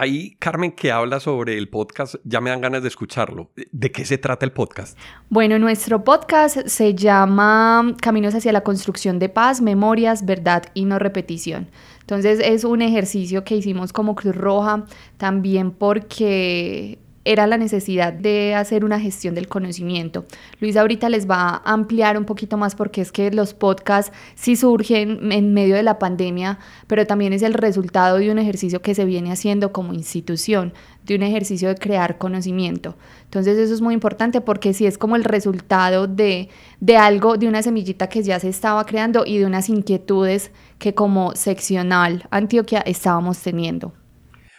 Ahí, 0.00 0.36
Carmen, 0.38 0.70
que 0.70 0.92
habla 0.92 1.18
sobre 1.18 1.58
el 1.58 1.68
podcast, 1.68 2.14
ya 2.22 2.40
me 2.40 2.50
dan 2.50 2.60
ganas 2.60 2.82
de 2.82 2.88
escucharlo. 2.88 3.50
¿De 3.72 3.90
qué 3.90 4.04
se 4.04 4.16
trata 4.16 4.46
el 4.46 4.52
podcast? 4.52 4.96
Bueno, 5.28 5.58
nuestro 5.58 6.04
podcast 6.04 6.68
se 6.68 6.94
llama 6.94 7.96
Caminos 8.00 8.32
hacia 8.36 8.52
la 8.52 8.60
construcción 8.60 9.18
de 9.18 9.28
paz, 9.28 9.60
memorias, 9.60 10.24
verdad 10.24 10.66
y 10.72 10.84
no 10.84 11.00
repetición. 11.00 11.68
Entonces 12.02 12.38
es 12.38 12.62
un 12.62 12.80
ejercicio 12.80 13.42
que 13.42 13.56
hicimos 13.56 13.92
como 13.92 14.14
Cruz 14.14 14.36
Roja 14.36 14.84
también 15.16 15.72
porque 15.72 17.00
era 17.28 17.46
la 17.46 17.58
necesidad 17.58 18.14
de 18.14 18.54
hacer 18.54 18.86
una 18.86 18.98
gestión 18.98 19.34
del 19.34 19.48
conocimiento. 19.48 20.24
Luisa 20.60 20.80
ahorita 20.80 21.10
les 21.10 21.28
va 21.28 21.60
a 21.62 21.74
ampliar 21.74 22.16
un 22.16 22.24
poquito 22.24 22.56
más 22.56 22.74
porque 22.74 23.02
es 23.02 23.12
que 23.12 23.30
los 23.30 23.52
podcasts 23.52 24.16
sí 24.34 24.56
surgen 24.56 25.30
en 25.30 25.52
medio 25.52 25.76
de 25.76 25.82
la 25.82 25.98
pandemia, 25.98 26.58
pero 26.86 27.06
también 27.06 27.34
es 27.34 27.42
el 27.42 27.52
resultado 27.52 28.16
de 28.16 28.30
un 28.30 28.38
ejercicio 28.38 28.80
que 28.80 28.94
se 28.94 29.04
viene 29.04 29.30
haciendo 29.30 29.72
como 29.72 29.92
institución, 29.92 30.72
de 31.04 31.16
un 31.16 31.22
ejercicio 31.22 31.68
de 31.68 31.74
crear 31.74 32.16
conocimiento. 32.16 32.96
Entonces 33.24 33.58
eso 33.58 33.74
es 33.74 33.82
muy 33.82 33.92
importante 33.92 34.40
porque 34.40 34.72
sí 34.72 34.86
es 34.86 34.96
como 34.96 35.14
el 35.14 35.24
resultado 35.24 36.06
de, 36.06 36.48
de 36.80 36.96
algo, 36.96 37.36
de 37.36 37.46
una 37.46 37.62
semillita 37.62 38.08
que 38.08 38.22
ya 38.22 38.40
se 38.40 38.48
estaba 38.48 38.86
creando 38.86 39.24
y 39.26 39.36
de 39.36 39.44
unas 39.44 39.68
inquietudes 39.68 40.50
que 40.78 40.94
como 40.94 41.34
seccional 41.34 42.26
Antioquia 42.30 42.80
estábamos 42.80 43.38
teniendo. 43.40 43.92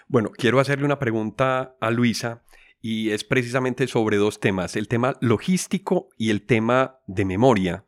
Bueno, 0.07 0.29
quiero 0.35 0.59
hacerle 0.59 0.85
una 0.85 0.99
pregunta 0.99 1.75
a 1.81 1.89
Luisa 1.89 2.43
y 2.81 3.11
es 3.11 3.23
precisamente 3.23 3.87
sobre 3.87 4.17
dos 4.17 4.39
temas, 4.39 4.75
el 4.75 4.87
tema 4.87 5.15
logístico 5.21 6.09
y 6.17 6.29
el 6.29 6.45
tema 6.45 6.99
de 7.07 7.25
memoria. 7.25 7.85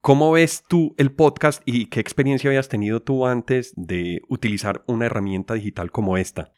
¿Cómo 0.00 0.32
ves 0.32 0.64
tú 0.68 0.94
el 0.98 1.12
podcast 1.12 1.62
y 1.64 1.86
qué 1.86 2.00
experiencia 2.00 2.50
habías 2.50 2.68
tenido 2.68 3.02
tú 3.02 3.26
antes 3.26 3.72
de 3.76 4.20
utilizar 4.28 4.82
una 4.86 5.06
herramienta 5.06 5.54
digital 5.54 5.92
como 5.92 6.16
esta? 6.16 6.52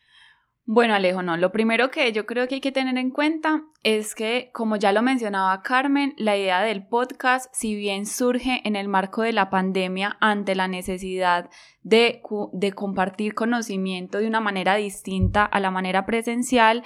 Bueno, 0.67 0.95
Alejo, 0.95 1.23
no. 1.23 1.37
Lo 1.37 1.53
primero 1.53 1.91
que 1.91 2.11
yo 2.13 2.25
creo 2.25 2.49
que 2.49 2.55
hay 2.55 2.61
que 2.63 2.73
tener 2.73 2.97
en 2.97 3.11
cuenta 3.11 3.65
es 3.83 4.15
que, 4.15 4.49
como 4.55 4.77
ya 4.77 4.93
lo 4.93 5.03
mencionaba 5.03 5.61
Carmen, 5.61 6.15
la 6.17 6.39
idea 6.39 6.63
del 6.63 6.87
podcast, 6.87 7.55
si 7.55 7.75
bien 7.75 8.07
surge 8.07 8.63
en 8.65 8.75
el 8.75 8.89
marco 8.89 9.21
de 9.21 9.35
la 9.35 9.51
pandemia 9.51 10.17
ante 10.21 10.55
la 10.55 10.67
necesidad 10.67 11.51
de, 11.83 12.23
de 12.55 12.73
compartir 12.73 13.35
conocimiento 13.35 14.17
de 14.17 14.27
una 14.27 14.41
manera 14.41 14.77
distinta 14.77 15.45
a 15.45 15.61
la 15.61 15.71
manera 15.71 16.07
presencial, 16.07 16.83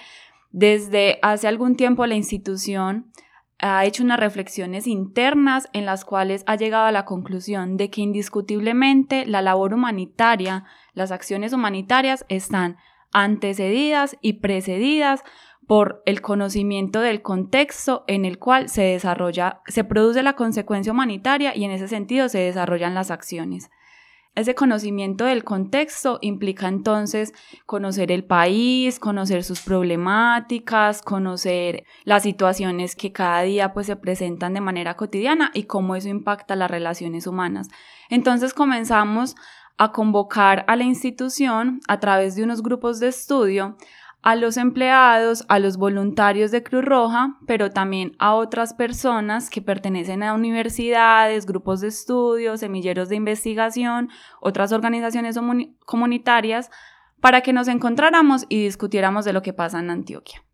desde 0.50 1.18
hace 1.22 1.48
algún 1.48 1.76
tiempo 1.76 2.06
la 2.06 2.14
institución 2.14 3.12
ha 3.60 3.84
hecho 3.84 4.04
unas 4.04 4.20
reflexiones 4.20 4.86
internas 4.86 5.68
en 5.72 5.84
las 5.84 6.04
cuales 6.04 6.44
ha 6.46 6.56
llegado 6.56 6.86
a 6.86 6.92
la 6.92 7.04
conclusión 7.04 7.76
de 7.76 7.90
que 7.90 8.02
indiscutiblemente 8.02 9.26
la 9.26 9.42
labor 9.42 9.74
humanitaria, 9.74 10.64
las 10.94 11.10
acciones 11.10 11.52
humanitarias 11.52 12.24
están 12.28 12.76
antecedidas 13.12 14.16
y 14.20 14.34
precedidas 14.34 15.24
por 15.66 16.02
el 16.06 16.22
conocimiento 16.22 17.00
del 17.00 17.20
contexto 17.20 18.04
en 18.06 18.24
el 18.24 18.38
cual 18.38 18.68
se 18.68 18.82
desarrolla, 18.82 19.60
se 19.66 19.84
produce 19.84 20.22
la 20.22 20.34
consecuencia 20.34 20.92
humanitaria 20.92 21.54
y 21.54 21.64
en 21.64 21.72
ese 21.72 21.88
sentido 21.88 22.28
se 22.28 22.38
desarrollan 22.38 22.94
las 22.94 23.10
acciones. 23.10 23.70
Ese 24.34 24.54
conocimiento 24.54 25.24
del 25.24 25.42
contexto 25.42 26.18
implica 26.20 26.68
entonces 26.68 27.32
conocer 27.66 28.12
el 28.12 28.24
país, 28.24 29.00
conocer 29.00 29.42
sus 29.42 29.60
problemáticas, 29.60 31.02
conocer 31.02 31.84
las 32.04 32.22
situaciones 32.22 32.94
que 32.94 33.10
cada 33.10 33.42
día 33.42 33.72
pues 33.72 33.86
se 33.86 33.96
presentan 33.96 34.54
de 34.54 34.60
manera 34.60 34.94
cotidiana 34.94 35.50
y 35.54 35.64
cómo 35.64 35.96
eso 35.96 36.08
impacta 36.08 36.54
las 36.54 36.70
relaciones 36.70 37.26
humanas. 37.26 37.68
Entonces 38.10 38.54
comenzamos 38.54 39.34
a 39.76 39.92
convocar 39.92 40.64
a 40.68 40.76
la 40.76 40.84
institución 40.84 41.80
a 41.88 42.00
través 42.00 42.34
de 42.34 42.42
unos 42.44 42.62
grupos 42.62 43.00
de 43.00 43.08
estudio 43.08 43.76
a 44.22 44.34
los 44.34 44.56
empleados, 44.56 45.44
a 45.48 45.58
los 45.58 45.76
voluntarios 45.76 46.50
de 46.50 46.62
Cruz 46.62 46.84
Roja, 46.84 47.38
pero 47.46 47.70
también 47.70 48.16
a 48.18 48.34
otras 48.34 48.74
personas 48.74 49.48
que 49.48 49.62
pertenecen 49.62 50.22
a 50.22 50.34
universidades, 50.34 51.46
grupos 51.46 51.80
de 51.80 51.88
estudio, 51.88 52.56
semilleros 52.56 53.08
de 53.08 53.16
investigación, 53.16 54.10
otras 54.40 54.72
organizaciones 54.72 55.38
comunitarias, 55.86 56.70
para 57.20 57.40
que 57.40 57.52
nos 57.52 57.68
encontráramos 57.68 58.46
y 58.48 58.62
discutiéramos 58.62 59.24
de 59.24 59.32
lo 59.32 59.42
que 59.42 59.52
pasa 59.52 59.80
en 59.80 59.90
Antioquia. 59.90 60.44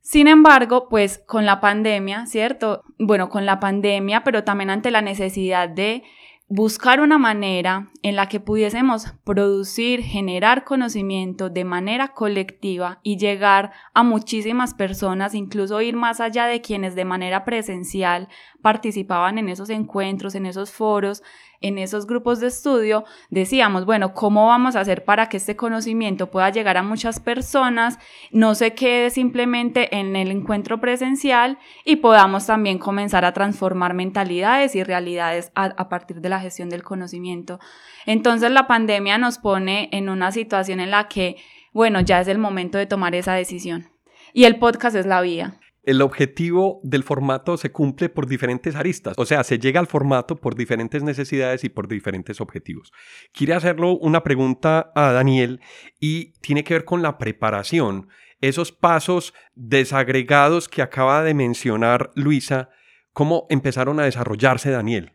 Sin 0.00 0.28
embargo, 0.28 0.88
pues 0.88 1.18
con 1.26 1.46
la 1.46 1.60
pandemia, 1.60 2.26
¿cierto? 2.26 2.84
Bueno, 2.98 3.28
con 3.28 3.44
la 3.44 3.58
pandemia, 3.58 4.22
pero 4.22 4.44
también 4.44 4.70
ante 4.70 4.92
la 4.92 5.02
necesidad 5.02 5.68
de 5.68 6.04
buscar 6.48 7.00
una 7.00 7.18
manera 7.18 7.90
en 8.02 8.14
la 8.14 8.28
que 8.28 8.38
pudiésemos 8.38 9.14
producir, 9.24 10.02
generar 10.02 10.64
conocimiento 10.64 11.50
de 11.50 11.64
manera 11.64 12.08
colectiva 12.08 13.00
y 13.02 13.16
llegar 13.16 13.72
a 13.94 14.04
muchísimas 14.04 14.72
personas, 14.72 15.34
incluso 15.34 15.80
ir 15.80 15.96
más 15.96 16.20
allá 16.20 16.46
de 16.46 16.60
quienes 16.60 16.94
de 16.94 17.04
manera 17.04 17.44
presencial 17.44 18.28
participaban 18.66 19.38
en 19.38 19.48
esos 19.48 19.70
encuentros, 19.70 20.34
en 20.34 20.44
esos 20.44 20.72
foros, 20.72 21.22
en 21.60 21.78
esos 21.78 22.04
grupos 22.04 22.40
de 22.40 22.48
estudio, 22.48 23.04
decíamos, 23.30 23.86
bueno, 23.86 24.12
¿cómo 24.12 24.48
vamos 24.48 24.74
a 24.74 24.80
hacer 24.80 25.04
para 25.04 25.28
que 25.28 25.36
este 25.36 25.54
conocimiento 25.54 26.32
pueda 26.32 26.50
llegar 26.50 26.76
a 26.76 26.82
muchas 26.82 27.20
personas, 27.20 28.00
no 28.32 28.56
se 28.56 28.74
quede 28.74 29.10
simplemente 29.10 29.96
en 29.96 30.16
el 30.16 30.32
encuentro 30.32 30.80
presencial 30.80 31.58
y 31.84 31.94
podamos 31.94 32.46
también 32.46 32.78
comenzar 32.78 33.24
a 33.24 33.32
transformar 33.32 33.94
mentalidades 33.94 34.74
y 34.74 34.82
realidades 34.82 35.52
a, 35.54 35.88
partir 35.88 36.20
de 36.20 36.28
la 36.28 36.40
gestión 36.40 36.68
del 36.68 36.82
conocimiento? 36.82 37.60
Entonces 38.04 38.50
la 38.50 38.66
pandemia 38.66 39.16
nos 39.16 39.38
pone 39.38 39.90
en 39.92 40.08
una 40.08 40.32
situación 40.32 40.80
en 40.80 40.90
la 40.90 41.06
que, 41.06 41.36
bueno, 41.72 42.00
ya 42.00 42.20
es 42.20 42.26
el 42.26 42.38
momento 42.38 42.78
de 42.78 42.86
tomar 42.86 43.14
esa 43.14 43.34
decisión. 43.34 43.90
Y 44.32 44.42
el 44.42 44.58
podcast 44.58 44.96
es 44.96 45.06
la 45.06 45.20
vía 45.20 45.56
el 45.86 46.02
objetivo 46.02 46.80
del 46.82 47.04
formato 47.04 47.56
se 47.56 47.70
cumple 47.70 48.08
por 48.08 48.26
diferentes 48.26 48.74
aristas, 48.74 49.14
o 49.16 49.24
sea, 49.24 49.44
se 49.44 49.60
llega 49.60 49.78
al 49.78 49.86
formato 49.86 50.36
por 50.36 50.56
diferentes 50.56 51.04
necesidades 51.04 51.62
y 51.62 51.68
por 51.68 51.86
diferentes 51.86 52.40
objetivos. 52.40 52.92
Quiere 53.32 53.54
hacerlo 53.54 53.96
una 53.96 54.24
pregunta 54.24 54.90
a 54.96 55.12
Daniel 55.12 55.60
y 56.00 56.32
tiene 56.40 56.64
que 56.64 56.74
ver 56.74 56.84
con 56.84 57.02
la 57.02 57.18
preparación, 57.18 58.08
esos 58.40 58.72
pasos 58.72 59.32
desagregados 59.54 60.68
que 60.68 60.82
acaba 60.82 61.22
de 61.22 61.34
mencionar 61.34 62.10
Luisa, 62.16 62.68
¿cómo 63.12 63.46
empezaron 63.48 64.00
a 64.00 64.04
desarrollarse, 64.04 64.70
Daniel? 64.70 65.12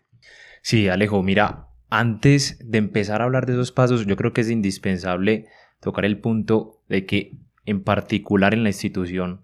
Sí, 0.61 0.87
Alejo, 0.87 1.21
mira, 1.21 1.67
antes 1.89 2.57
de 2.63 2.77
empezar 2.77 3.21
a 3.21 3.25
hablar 3.25 3.45
de 3.45 3.53
esos 3.53 3.73
pasos, 3.73 4.05
yo 4.05 4.15
creo 4.15 4.31
que 4.31 4.41
es 4.41 4.49
indispensable 4.49 5.47
tocar 5.81 6.05
el 6.05 6.19
punto 6.19 6.81
de 6.87 7.05
que 7.05 7.33
en 7.65 7.83
particular 7.83 8.53
en 8.53 8.63
la 8.63 8.69
institución, 8.69 9.41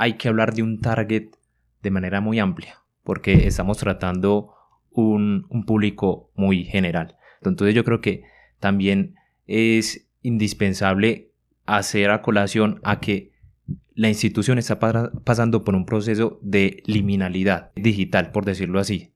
hay 0.00 0.14
que 0.14 0.28
hablar 0.28 0.54
de 0.54 0.62
un 0.62 0.80
target 0.80 1.28
de 1.82 1.90
manera 1.90 2.22
muy 2.22 2.38
amplia, 2.38 2.78
porque 3.04 3.46
estamos 3.46 3.76
tratando 3.76 4.54
un, 4.92 5.46
público 5.66 6.30
muy 6.34 6.64
general. 6.64 7.16
Entonces 7.42 7.74
yo 7.74 7.84
creo 7.84 8.00
que 8.00 8.22
también 8.60 9.16
es 9.46 10.08
indispensable 10.22 11.32
hacer 11.66 12.10
a 12.10 12.22
colación 12.22 12.80
a 12.82 12.98
que 12.98 13.32
la 13.94 14.08
institución 14.08 14.56
está 14.56 14.78
pasando 14.78 15.64
por 15.64 15.74
un 15.74 15.84
proceso 15.84 16.38
de 16.40 16.82
liminalidad 16.86 17.70
digital, 17.76 18.32
por 18.32 18.46
decirlo 18.46 18.80
así. 18.80 19.12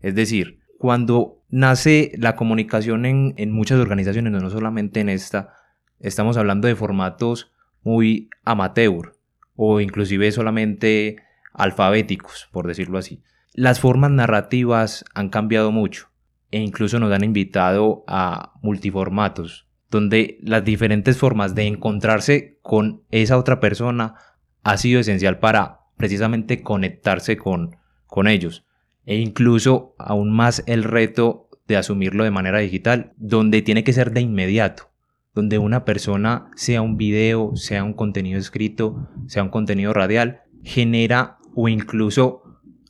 Es 0.00 0.14
decir, 0.14 0.60
cuando 0.78 1.42
nace 1.48 2.12
la 2.16 2.36
comunicación 2.36 3.04
en, 3.04 3.34
en 3.36 3.50
muchas 3.50 3.80
organizaciones, 3.80 4.32
no 4.32 4.48
solamente 4.48 5.00
en 5.00 5.08
esta, 5.08 5.54
estamos 5.98 6.36
hablando 6.36 6.68
de 6.68 6.76
formatos 6.76 7.50
muy 7.82 8.30
amateur, 8.44 9.16
o 9.62 9.78
inclusive 9.82 10.32
solamente 10.32 11.16
alfabéticos, 11.52 12.48
por 12.50 12.66
decirlo 12.66 12.96
así. 12.96 13.22
Las 13.52 13.78
formas 13.78 14.10
narrativas 14.10 15.04
han 15.12 15.28
cambiado 15.28 15.70
mucho 15.70 16.08
e 16.50 16.60
incluso 16.60 16.98
nos 16.98 17.12
han 17.12 17.24
invitado 17.24 18.02
a 18.06 18.54
multiformatos, 18.62 19.68
donde 19.90 20.38
las 20.40 20.64
diferentes 20.64 21.18
formas 21.18 21.54
de 21.54 21.66
encontrarse 21.66 22.58
con 22.62 23.02
esa 23.10 23.36
otra 23.36 23.60
persona 23.60 24.14
ha 24.62 24.78
sido 24.78 24.98
esencial 24.98 25.40
para 25.40 25.80
precisamente 25.98 26.62
conectarse 26.62 27.36
con, 27.36 27.76
con 28.06 28.28
ellos. 28.28 28.64
E 29.04 29.16
incluso 29.16 29.94
aún 29.98 30.32
más 30.32 30.64
el 30.68 30.84
reto 30.84 31.50
de 31.68 31.76
asumirlo 31.76 32.24
de 32.24 32.30
manera 32.30 32.60
digital, 32.60 33.12
donde 33.18 33.60
tiene 33.60 33.84
que 33.84 33.92
ser 33.92 34.12
de 34.12 34.22
inmediato 34.22 34.89
donde 35.34 35.58
una 35.58 35.84
persona, 35.84 36.50
sea 36.56 36.82
un 36.82 36.96
video, 36.96 37.54
sea 37.54 37.84
un 37.84 37.92
contenido 37.92 38.38
escrito, 38.38 39.08
sea 39.26 39.42
un 39.42 39.50
contenido 39.50 39.92
radial, 39.92 40.42
genera 40.64 41.38
o 41.54 41.68
incluso 41.68 42.42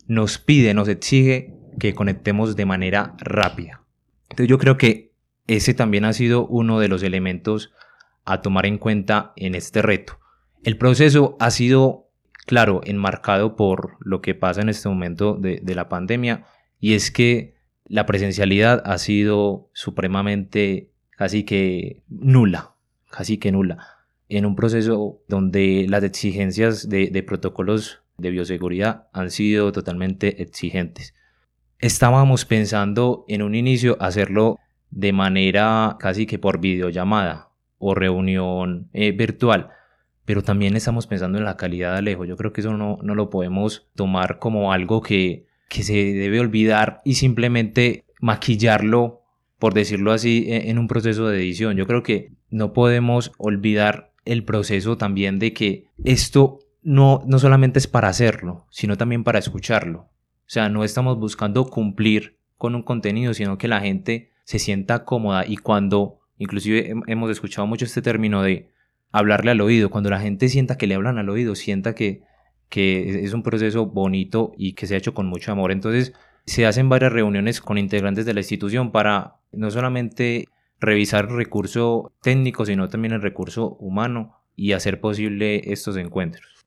nos 0.07 0.39
pide, 0.39 0.75
nos 0.75 0.89
exige 0.89 1.55
que 1.79 1.95
conectemos 1.95 2.57
de 2.57 2.67
manera 2.67 3.15
rápida. 3.19 3.85
Entonces 4.25 4.49
yo 4.49 4.59
creo 4.59 4.77
que 4.77 5.13
ese 5.47 5.75
también 5.75 6.05
ha 6.05 6.13
sido 6.13 6.47
uno 6.47 6.81
de 6.81 6.89
los 6.89 7.03
elementos 7.03 7.73
a 8.25 8.43
tomar 8.43 8.67
en 8.67 8.79
cuenta 8.79 9.33
en 9.37 9.55
este 9.55 9.83
reto. 9.83 10.19
El 10.63 10.77
proceso 10.77 11.37
ha 11.41 11.51
sido, 11.51 12.11
claro, 12.47 12.81
enmarcado 12.85 13.57
por 13.57 13.97
lo 14.01 14.21
que 14.21 14.35
pasa 14.35 14.63
en 14.63 14.69
este 14.69 14.89
momento 14.89 15.35
de, 15.35 15.61
de 15.63 15.75
la 15.75 15.89
pandemia 15.89 16.45
y 16.79 16.95
es 16.95 17.11
que 17.11 17.55
la 17.85 18.07
presencialidad 18.07 18.83
ha 18.85 18.99
sido 18.99 19.71
supremamente 19.73 20.90
casi 21.21 21.45
que 21.45 22.03
nula, 22.09 22.77
casi 23.11 23.37
que 23.37 23.53
nula, 23.53 23.77
en 24.31 24.47
un 24.47 24.57
proceso 24.57 25.21
donde 25.29 25.85
las 25.87 26.03
exigencias 26.03 26.89
de, 26.89 27.23
protocolos 27.23 28.01
de 28.17 28.31
bioseguridad 28.31 29.09
han 29.13 29.31
sido 29.31 29.71
totalmente 29.71 30.41
exigentes. 30.41 31.15
Estábamos 31.79 32.47
pensando 32.47 33.27
en 33.29 33.43
un 33.43 33.55
inicio 33.55 33.99
hacerlo 34.01 34.59
de 34.91 35.13
manera 35.13 35.99
casi 36.01 36.25
que 36.25 36.39
por 36.39 36.59
videollamada 36.59 37.51
o 37.77 37.95
reunión 37.95 38.89
eh, 38.95 39.13
virtual, 39.13 39.69
pero 40.25 40.41
también 40.43 40.75
estamos 40.75 41.07
pensando 41.07 41.37
en 41.37 41.45
la 41.45 41.59
calidad 41.59 41.93
de 41.93 41.99
Alejo. 41.99 42.25
Yo 42.25 42.39
creo 42.39 42.55
que 42.55 42.63
eso 42.63 42.73
no, 42.79 42.97
no 43.03 43.15
lo 43.15 43.29
podemos 43.29 43.91
tomar 43.95 44.39
como 44.39 44.73
algo 44.73 45.03
que, 45.03 45.45
que 45.69 45.83
se 45.83 46.15
debe 46.15 46.41
olvidar 46.41 47.03
y 47.05 47.17
simplemente 47.17 48.07
maquillarlo 48.23 49.20
por 49.61 49.75
decirlo 49.75 50.11
así, 50.11 50.47
e, 50.49 50.71
en 50.71 50.79
un 50.79 50.89
proceso 50.89 51.29
de 51.29 51.39
edición. 51.39 51.77
Yo 51.77 51.87
creo 51.87 52.03
que 52.03 52.33
no 52.49 52.73
podemos 52.73 53.31
olvidar 53.39 54.13
el 54.25 54.43
proceso 54.43 54.97
también 54.97 55.39
de 55.39 55.53
que 55.53 55.85
esto 56.03 56.59
no, 56.83 57.23
no 57.27 57.39
solamente 57.39 57.79
es 57.79 57.87
para 57.87 58.09
hacerlo, 58.09 58.67
sino 58.71 58.97
también 58.97 59.23
para 59.23 59.39
escucharlo. 59.39 60.01
O 60.01 60.53
sea, 60.53 60.69
no 60.69 60.83
estamos 60.83 61.19
buscando 61.19 61.67
cumplir 61.67 62.39
con 62.57 62.75
un 62.75 62.83
contenido, 62.83 63.35
sino 63.35 63.59
que 63.59 63.69
la 63.69 63.81
gente 63.81 64.33
se 64.45 64.59
sienta 64.59 65.05
cómoda 65.05 65.45
y 65.47 65.59
cuando, 65.59 66.19
inclusive 66.39 66.93
hemos 67.07 67.31
escuchado 67.31 67.67
mucho 67.67 67.85
este 67.85 68.03
término 68.03 68.43
de 68.43 68.71
hablarle 69.13 69.53
al 69.53 69.61
oído, 69.61 69.91
cuando 69.91 70.11
la 70.11 70.21
gente 70.21 70.49
sienta 70.49 70.77
que 70.77 70.87
le 70.87 70.95
hablan 70.95 71.19
al 71.19 71.29
oído, 71.29 71.55
sienta 71.55 71.95
que, 71.95 72.23
que 72.69 73.25
es 73.25 73.33
un 73.35 73.43
proceso 73.43 73.87
bonito 73.87 74.53
y 74.57 74.73
que 74.73 74.87
se 74.87 74.95
ha 74.95 74.99
hecho 74.99 75.15
con 75.15 75.27
mucho 75.27 75.53
amor. 75.53 75.71
Entonces, 75.71 76.15
se 76.47 76.67
hacen 76.67 76.89
varias 76.89 77.13
reuniones 77.13 77.61
con 77.61 77.79
integrantes 77.79 78.25
de 78.25 78.35
la 78.35 78.41
institución 78.41 78.91
para 78.91 79.40
no 79.53 79.71
solamente 79.71 80.49
revisar 80.79 81.27
el 81.27 81.37
recurso 81.37 82.13
técnico, 82.23 82.65
sino 82.65 82.89
también 82.89 83.13
el 83.13 83.23
recurso 83.23 83.77
humano 83.81 84.43
y 84.57 84.73
hacer 84.73 85.01
posible 85.01 85.73
estos 85.73 85.97
encuentros. 85.97 86.67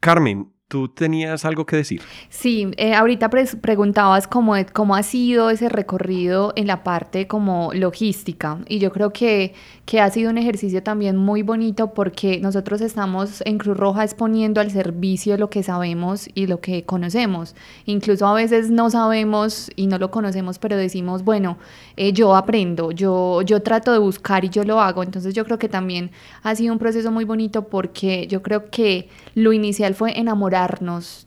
Carmen, 0.00 0.52
¿Tú 0.72 0.88
tenías 0.88 1.44
algo 1.44 1.66
que 1.66 1.76
decir? 1.76 2.00
Sí, 2.30 2.70
eh, 2.78 2.94
ahorita 2.94 3.28
preguntabas 3.28 4.26
cómo, 4.26 4.54
cómo 4.72 4.96
ha 4.96 5.02
sido 5.02 5.50
ese 5.50 5.68
recorrido 5.68 6.54
en 6.56 6.66
la 6.66 6.82
parte 6.82 7.26
como 7.26 7.74
logística 7.74 8.58
y 8.66 8.78
yo 8.78 8.90
creo 8.90 9.12
que, 9.12 9.52
que 9.84 10.00
ha 10.00 10.08
sido 10.08 10.30
un 10.30 10.38
ejercicio 10.38 10.82
también 10.82 11.18
muy 11.18 11.42
bonito 11.42 11.92
porque 11.92 12.40
nosotros 12.40 12.80
estamos 12.80 13.42
en 13.44 13.58
Cruz 13.58 13.76
Roja 13.76 14.02
exponiendo 14.02 14.62
al 14.62 14.70
servicio 14.70 15.36
lo 15.36 15.50
que 15.50 15.62
sabemos 15.62 16.30
y 16.32 16.46
lo 16.46 16.62
que 16.62 16.84
conocemos. 16.84 17.54
Incluso 17.84 18.26
a 18.26 18.32
veces 18.32 18.70
no 18.70 18.88
sabemos 18.88 19.70
y 19.76 19.88
no 19.88 19.98
lo 19.98 20.10
conocemos, 20.10 20.58
pero 20.58 20.78
decimos, 20.78 21.22
bueno, 21.22 21.58
eh, 21.98 22.14
yo 22.14 22.34
aprendo, 22.34 22.92
yo, 22.92 23.42
yo 23.42 23.60
trato 23.60 23.92
de 23.92 23.98
buscar 23.98 24.46
y 24.46 24.48
yo 24.48 24.64
lo 24.64 24.80
hago. 24.80 25.02
Entonces 25.02 25.34
yo 25.34 25.44
creo 25.44 25.58
que 25.58 25.68
también 25.68 26.12
ha 26.42 26.54
sido 26.54 26.72
un 26.72 26.78
proceso 26.78 27.10
muy 27.10 27.26
bonito 27.26 27.68
porque 27.68 28.26
yo 28.26 28.42
creo 28.42 28.70
que 28.70 29.10
lo 29.34 29.52
inicial 29.52 29.94
fue 29.94 30.18
enamorar 30.18 30.61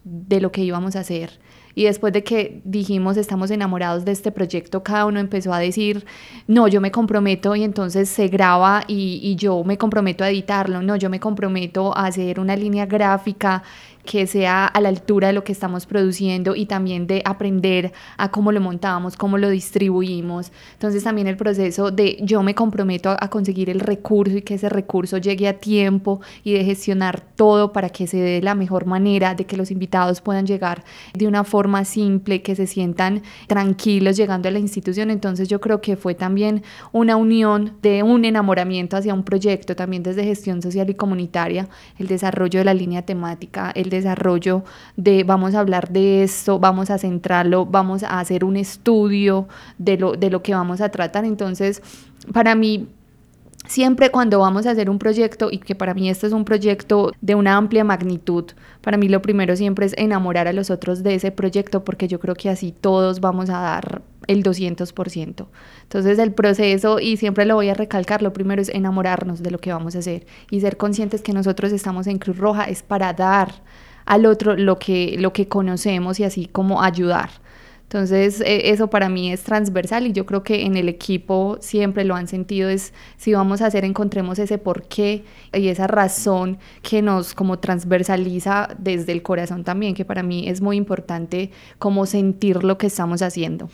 de 0.04 0.42
lo 0.42 0.51
que 0.51 0.63
íbamos 0.63 0.96
a 0.96 1.00
hacer. 1.01 1.39
Y 1.77 1.84
después 1.84 2.13
de 2.13 2.24
que 2.24 2.62
dijimos 2.63 3.18
estamos 3.18 3.51
enamorados 3.51 4.06
de 4.06 4.13
este 4.13 4.32
proyecto, 4.32 4.82
cada 4.82 5.06
uno 5.06 5.20
empezó 5.20 5.54
a 5.54 5.60
decir, 5.60 6.06
no, 6.48 6.70
yo 6.70 6.80
me 6.80 6.89
comprometo 6.89 7.54
y 7.56 7.63
entonces 7.63 8.08
se 8.08 8.30
graba 8.30 8.86
y, 8.88 9.20
y 9.22 9.36
yo 9.36 9.62
me 9.65 9.77
comprometo 9.77 10.24
a 10.24 10.30
editarlo, 10.30 10.82
no, 10.82 10.96
yo 10.96 11.10
me 11.10 11.20
comprometo 11.20 11.96
a 11.96 12.06
hacer 12.06 12.39
una 12.39 12.56
línea 12.56 12.86
gráfica 12.86 13.63
que 14.05 14.27
sea 14.27 14.65
a 14.67 14.81
la 14.81 14.89
altura 14.89 15.27
de 15.27 15.33
lo 15.33 15.43
que 15.43 15.51
estamos 15.51 15.85
produciendo 15.85 16.55
y 16.55 16.65
también 16.65 17.07
de 17.07 17.21
aprender 17.25 17.91
a 18.17 18.31
cómo 18.31 18.51
lo 18.51 18.62
montamos, 18.62 19.17
cómo 19.17 19.38
lo 19.38 19.50
distribuimos. 19.50 20.51
Entonces 20.74 21.03
también 21.03 21.27
el 21.27 21.38
proceso 21.38 21.91
de 21.91 22.17
yo 22.21 22.43
me 22.43 22.55
comprometo 22.55 23.09
a, 23.09 23.29
conseguir 23.29 23.69
el 23.69 23.79
recurso 23.79 24.38
y 24.38 24.41
que 24.43 24.53
ese 24.53 24.69
recurso 24.69 25.17
llegue 25.17 25.47
a 25.47 25.59
tiempo 25.59 26.21
y 26.43 26.53
de 26.53 26.63
gestionar 26.63 27.21
todo 27.35 27.74
para 27.74 27.89
que 27.89 28.07
se 28.07 28.17
dé 28.17 28.41
la 28.41 28.55
mejor 28.55 28.85
manera, 28.85 29.35
de 29.35 29.45
que 29.45 29.57
los 29.57 29.71
invitados 29.71 30.21
puedan 30.21 30.45
llegar 30.45 30.83
de 31.13 31.27
una 31.27 31.43
forma 31.43 31.83
simple, 31.83 32.41
que 32.41 32.55
se 32.55 32.67
sientan 32.67 33.24
tranquilos 33.47 34.15
llegando 34.15 34.47
a 34.47 34.51
la 34.51 34.59
institución. 34.59 35.09
Entonces 35.09 35.50
yo 35.50 35.59
creo 35.59 35.81
que 35.81 35.97
fue 35.97 36.15
también 36.15 36.63
una 36.91 37.15
unión 37.15 37.74
de 37.81 38.03
un 38.03 38.25
enamoramiento 38.25 38.95
hacia 38.95 39.13
un 39.13 39.24
proyecto, 39.24 39.75
también 39.75 40.03
desde 40.03 40.24
gestión 40.24 40.62
social 40.62 40.89
y 40.89 40.93
comunitaria, 40.93 41.67
el 41.97 42.07
desarrollo 42.07 42.59
de 42.59 42.65
la 42.65 42.74
línea 42.74 43.01
temática, 43.01 43.71
el 43.75 43.89
desarrollo 43.95 44.63
de 44.95 45.23
vamos 45.23 45.55
a 45.55 45.59
hablar 45.59 45.89
de 45.89 46.23
esto, 46.23 46.59
vamos 46.59 46.89
a 46.89 46.97
centrarlo, 46.97 47.65
vamos 47.65 48.03
a 48.03 48.19
hacer 48.19 48.43
un 48.43 48.57
estudio 48.57 49.47
de 49.77 49.97
lo, 49.97 50.13
de 50.13 50.29
lo 50.29 50.41
que 50.41 50.53
vamos 50.53 50.81
a 50.81 50.89
tratar. 50.89 51.25
Entonces, 51.25 51.81
para 52.31 52.55
mí, 52.55 52.87
Siempre 53.67 54.11
cuando 54.11 54.39
vamos 54.39 54.67
a 54.67 54.71
hacer 54.71 54.89
un 54.89 54.99
proyecto, 54.99 55.49
y 55.51 55.57
que 55.57 55.75
para 55.75 55.93
mí 55.93 56.09
este 56.09 56.27
es 56.27 56.33
un 56.33 56.45
proyecto 56.45 57.11
de 57.21 57.35
una 57.35 57.57
amplia 57.57 57.83
magnitud, 57.83 58.45
para 58.81 58.97
mí 58.97 59.09
lo 59.09 59.21
primero 59.21 59.55
siempre 59.55 59.87
es 59.87 59.95
enamorar 59.97 60.47
a 60.47 60.53
los 60.53 60.69
otros 60.69 61.01
de 61.01 61.15
ese 61.15 61.31
proyecto, 61.31 61.83
porque 61.83 62.07
yo 62.07 62.19
creo 62.19 62.35
que 62.35 62.49
así 62.49 62.71
todos 62.71 63.19
vamos 63.21 63.49
a 63.49 63.59
dar 63.59 64.01
el 64.27 64.43
200%. 64.43 65.47
Entonces 65.83 66.19
el 66.19 66.31
proceso, 66.31 66.99
y 66.99 67.17
siempre 67.17 67.45
lo 67.45 67.55
voy 67.55 67.69
a 67.69 67.73
recalcar, 67.73 68.21
lo 68.21 68.33
primero 68.33 68.61
es 68.61 68.69
enamorarnos 68.69 69.41
de 69.41 69.51
lo 69.51 69.57
que 69.57 69.73
vamos 69.73 69.95
a 69.95 69.99
hacer 69.99 70.27
y 70.51 70.61
ser 70.61 70.77
conscientes 70.77 71.21
que 71.21 71.33
nosotros 71.33 71.71
estamos 71.71 72.05
en 72.07 72.19
Cruz 72.19 72.37
Roja 72.37 72.65
es 72.65 72.83
para 72.83 73.13
dar 73.13 73.51
al 74.05 74.25
otro 74.25 74.55
lo 74.55 74.79
que, 74.79 75.15
lo 75.19 75.33
que 75.33 75.47
conocemos 75.47 76.19
y 76.19 76.24
así 76.24 76.47
como 76.47 76.81
ayudar. 76.81 77.29
Entonces, 77.83 78.41
e, 78.41 78.71
eso 78.71 78.89
para 78.89 79.09
mí 79.09 79.31
es 79.31 79.43
transversal 79.43 80.07
y 80.07 80.12
yo 80.12 80.25
creo 80.25 80.43
que 80.43 80.65
en 80.65 80.75
el 80.75 80.89
equipo 80.89 81.57
siempre 81.62 82.03
lo 82.03 82.15
han 82.15 82.27
sentido, 82.27 82.67
es 82.69 82.93
si 83.15 83.33
vamos 83.33 83.62
a 83.62 83.67
hacer, 83.67 83.85
encontremos 83.85 84.39
ese 84.39 84.57
porqué 84.57 85.24
y 85.53 85.67
esa 85.67 85.88
razón 85.88 86.57
que 86.81 87.01
nos 87.01 87.33
como 87.35 87.59
transversaliza 87.59 88.69
desde 88.79 89.12
el 89.12 89.21
corazón 89.21 89.63
también, 89.63 89.93
que 89.93 90.03
para 90.03 90.24
mí 90.24 90.50
es 90.50 90.62
muy 90.62 90.77
importante 90.77 91.51
como 91.77 92.05
sentir 92.05 92.63
lo 92.63 92.77
que 92.77 92.88
estamos 92.88 93.21
haciendo. 93.21 93.69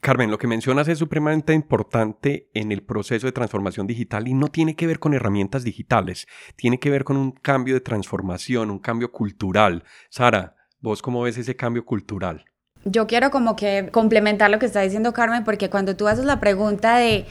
Carmen, 0.00 0.30
lo 0.30 0.38
que 0.38 0.46
mencionas 0.46 0.86
es 0.88 0.98
supremamente 0.98 1.52
importante 1.54 2.48
en 2.54 2.70
el 2.70 2.82
proceso 2.82 3.26
de 3.26 3.32
transformación 3.32 3.86
digital 3.86 4.28
y 4.28 4.34
no 4.34 4.48
tiene 4.48 4.76
que 4.76 4.86
ver 4.86 5.00
con 5.00 5.12
herramientas 5.12 5.64
digitales, 5.64 6.28
tiene 6.56 6.78
que 6.78 6.90
ver 6.90 7.02
con 7.04 7.16
un 7.16 7.32
cambio 7.32 7.74
de 7.74 7.80
transformación, 7.80 8.70
un 8.70 8.78
cambio 8.78 9.10
cultural. 9.10 9.82
Sara, 10.08 10.54
¿vos 10.80 11.02
cómo 11.02 11.22
ves 11.22 11.36
ese 11.36 11.56
cambio 11.56 11.84
cultural? 11.84 12.44
Yo 12.84 13.08
quiero 13.08 13.30
como 13.30 13.56
que 13.56 13.88
complementar 13.90 14.50
lo 14.50 14.60
que 14.60 14.66
está 14.66 14.82
diciendo 14.82 15.12
Carmen, 15.12 15.42
porque 15.44 15.68
cuando 15.68 15.96
tú 15.96 16.06
haces 16.06 16.24
la 16.24 16.38
pregunta 16.38 16.96
de, 16.96 17.26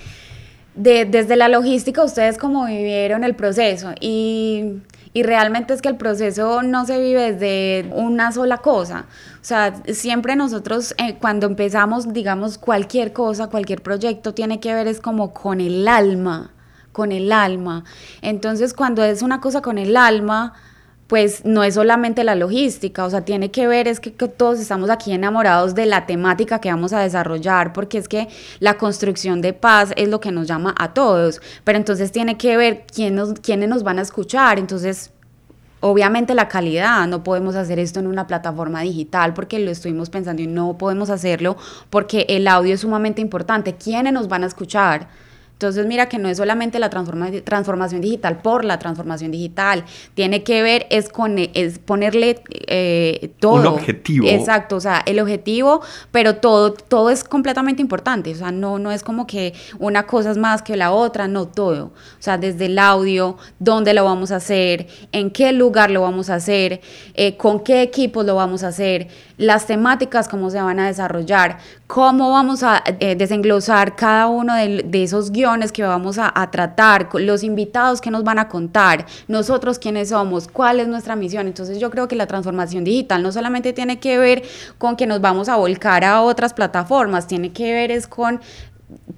de 0.78 1.06
desde 1.06 1.36
la 1.36 1.50
logística, 1.50 2.04
ustedes 2.04 2.38
cómo 2.38 2.66
vivieron 2.66 3.24
el 3.24 3.36
proceso 3.36 3.94
y 4.00 4.82
y 5.18 5.24
realmente 5.24 5.74
es 5.74 5.82
que 5.82 5.90
el 5.90 5.98
proceso 5.98 6.62
no 6.62 6.86
se 6.86 7.00
vive 7.00 7.34
desde 7.34 7.90
una 7.92 8.32
sola 8.32 8.60
cosa. 8.60 9.08
O 9.42 9.44
sea, 9.44 9.82
siempre 9.92 10.36
nosotros 10.36 10.94
eh, 11.00 11.18
cuando 11.20 11.48
empezamos, 11.48 12.14
digamos, 12.14 12.60
cualquier 12.60 13.14
cosa, 13.14 13.48
cualquier 13.48 13.82
proyecto 13.82 14.36
tiene 14.36 14.60
que 14.60 14.76
ver 14.76 14.86
es 14.86 15.02
como 15.02 15.34
con 15.34 15.60
el 15.60 15.88
alma, 15.88 16.52
con 16.92 17.12
el 17.12 17.32
alma. 17.32 17.84
Entonces, 18.22 18.76
cuando 18.76 19.04
es 19.04 19.24
una 19.24 19.42
cosa 19.42 19.64
con 19.64 19.80
el 19.80 19.98
alma, 19.98 20.54
pues 21.08 21.46
no 21.46 21.64
es 21.64 21.76
solamente 21.76 22.24
la 22.24 22.36
logística, 22.36 23.06
o 23.06 23.10
sea, 23.10 23.22
tiene 23.22 23.50
que 23.50 23.66
ver 23.68 23.88
es 23.88 24.00
que, 24.00 24.12
todos 24.12 24.60
estamos 24.60 24.90
aquí 24.90 25.14
enamorados 25.14 25.74
de 25.74 25.86
la 25.86 26.06
temática 26.06 26.60
que 26.60 26.70
vamos 26.70 26.92
a 26.94 27.00
desarrollar, 27.00 27.74
porque 27.74 27.98
es 27.98 28.08
que 28.08 28.28
la 28.60 28.78
construcción 28.78 29.42
de 29.42 29.54
paz 29.54 29.94
es 29.96 30.10
lo 30.10 30.20
que 30.20 30.32
nos 30.32 30.48
llama 30.48 30.76
a 30.78 30.94
todos, 30.94 31.42
pero 31.64 31.78
entonces 31.78 32.12
tiene 32.12 32.38
que 32.38 32.58
ver 32.58 32.86
quién 32.94 33.16
nos, 33.16 33.40
quiénes 33.40 33.70
nos 33.70 33.84
van 33.84 34.00
a 34.00 34.02
escuchar, 34.02 34.60
entonces 34.60 35.12
Obviamente 35.80 36.34
la 36.34 36.48
calidad, 36.48 37.06
no 37.06 37.24
podemos 37.24 37.56
hacer 37.56 37.78
esto 37.78 38.00
en 38.00 38.08
una 38.08 38.26
plataforma 38.26 38.82
digital 38.82 39.36
porque 39.36 39.60
lo 39.60 39.70
estuvimos 39.70 40.10
pensando 40.10 40.42
y 40.42 40.48
no 40.48 40.76
podemos 40.76 41.12
hacerlo 41.12 41.56
porque 41.92 42.26
el 42.30 42.48
audio 42.48 42.74
es 42.74 42.82
sumamente 42.82 43.22
importante. 43.22 43.76
¿Quiénes 43.76 44.12
nos 44.12 44.28
van 44.28 44.44
a 44.44 44.48
escuchar? 44.48 45.08
Entonces, 45.58 45.88
mira 45.88 46.08
que 46.08 46.20
no 46.20 46.30
es 46.30 46.38
solamente 46.38 46.78
la 46.78 46.92
transformación 46.92 48.00
digital 48.00 48.44
por 48.44 48.64
la 48.64 48.78
transformación 48.78 49.32
digital, 49.32 49.86
tiene 50.14 50.44
que 50.44 50.62
ver 50.62 50.86
es 50.92 51.10
con 51.10 51.40
es 51.40 51.80
ponerle 51.80 52.44
eh, 52.68 53.32
todo. 53.40 53.62
Un 53.62 53.66
objetivo. 53.66 54.28
Exacto, 54.28 54.76
o 54.76 54.80
sea, 54.80 55.02
el 55.08 55.20
objetivo, 55.20 55.82
pero 56.12 56.36
todo, 56.36 56.74
todo 56.74 57.10
es 57.10 57.24
completamente 57.24 57.82
importante, 57.82 58.32
o 58.34 58.36
sea, 58.36 58.52
no, 58.52 58.78
no 58.78 58.92
es 58.92 59.04
como 59.04 59.26
que 59.26 59.56
una 59.80 60.06
cosa 60.06 60.30
es 60.30 60.38
más 60.38 60.62
que 60.62 60.78
la 60.78 60.92
otra, 60.92 61.28
no 61.28 61.48
todo. 61.48 61.86
O 61.86 61.92
sea, 62.22 62.38
desde 62.38 62.68
el 62.68 62.78
audio, 62.78 63.38
dónde 63.58 63.96
lo 63.96 64.04
vamos 64.04 64.30
a 64.32 64.36
hacer, 64.36 64.86
en 65.12 65.32
qué 65.32 65.54
lugar 65.54 65.90
lo 65.90 66.02
vamos 66.02 66.30
a 66.30 66.36
hacer, 66.36 66.82
eh, 67.16 67.36
con 67.36 67.64
qué 67.64 67.82
equipos 67.82 68.24
lo 68.24 68.36
vamos 68.36 68.62
a 68.62 68.68
hacer, 68.68 69.08
las 69.38 69.66
temáticas, 69.66 70.28
cómo 70.28 70.52
se 70.52 70.62
van 70.62 70.80
a 70.80 70.86
desarrollar, 70.86 71.58
cómo 71.88 72.30
vamos 72.30 72.62
a 72.62 72.84
eh, 73.00 73.16
desenglosar 73.16 73.96
cada 73.96 74.28
uno 74.28 74.54
de, 74.54 74.84
de 74.84 75.04
esos 75.04 75.32
guiones 75.32 75.47
que 75.74 75.84
vamos 75.84 76.18
a, 76.20 76.32
tratar, 76.52 77.10
los 77.14 77.44
invitados 77.44 78.02
que 78.02 78.12
nos 78.12 78.24
van 78.24 78.40
a 78.40 78.48
contar, 78.48 79.06
nosotros 79.28 79.80
quiénes 79.80 80.10
somos, 80.10 80.48
cuál 80.48 80.80
es 80.80 80.88
nuestra 80.88 81.16
misión. 81.16 81.48
Entonces 81.48 81.80
yo 81.80 81.90
creo 81.90 82.08
que 82.08 82.16
la 82.16 82.28
transformación 82.28 82.84
digital 82.84 83.24
no 83.24 83.32
solamente 83.32 83.74
tiene 83.74 84.00
que 84.00 84.18
ver 84.18 84.44
con 84.78 84.96
que 84.96 85.08
nos 85.08 85.22
vamos 85.22 85.50
a 85.50 85.56
volcar 85.56 86.04
a 86.04 86.22
otras 86.22 86.54
plataformas, 86.54 87.28
tiene 87.28 87.52
que 87.52 87.72
ver 87.72 87.92
es 87.92 88.08
con 88.08 88.42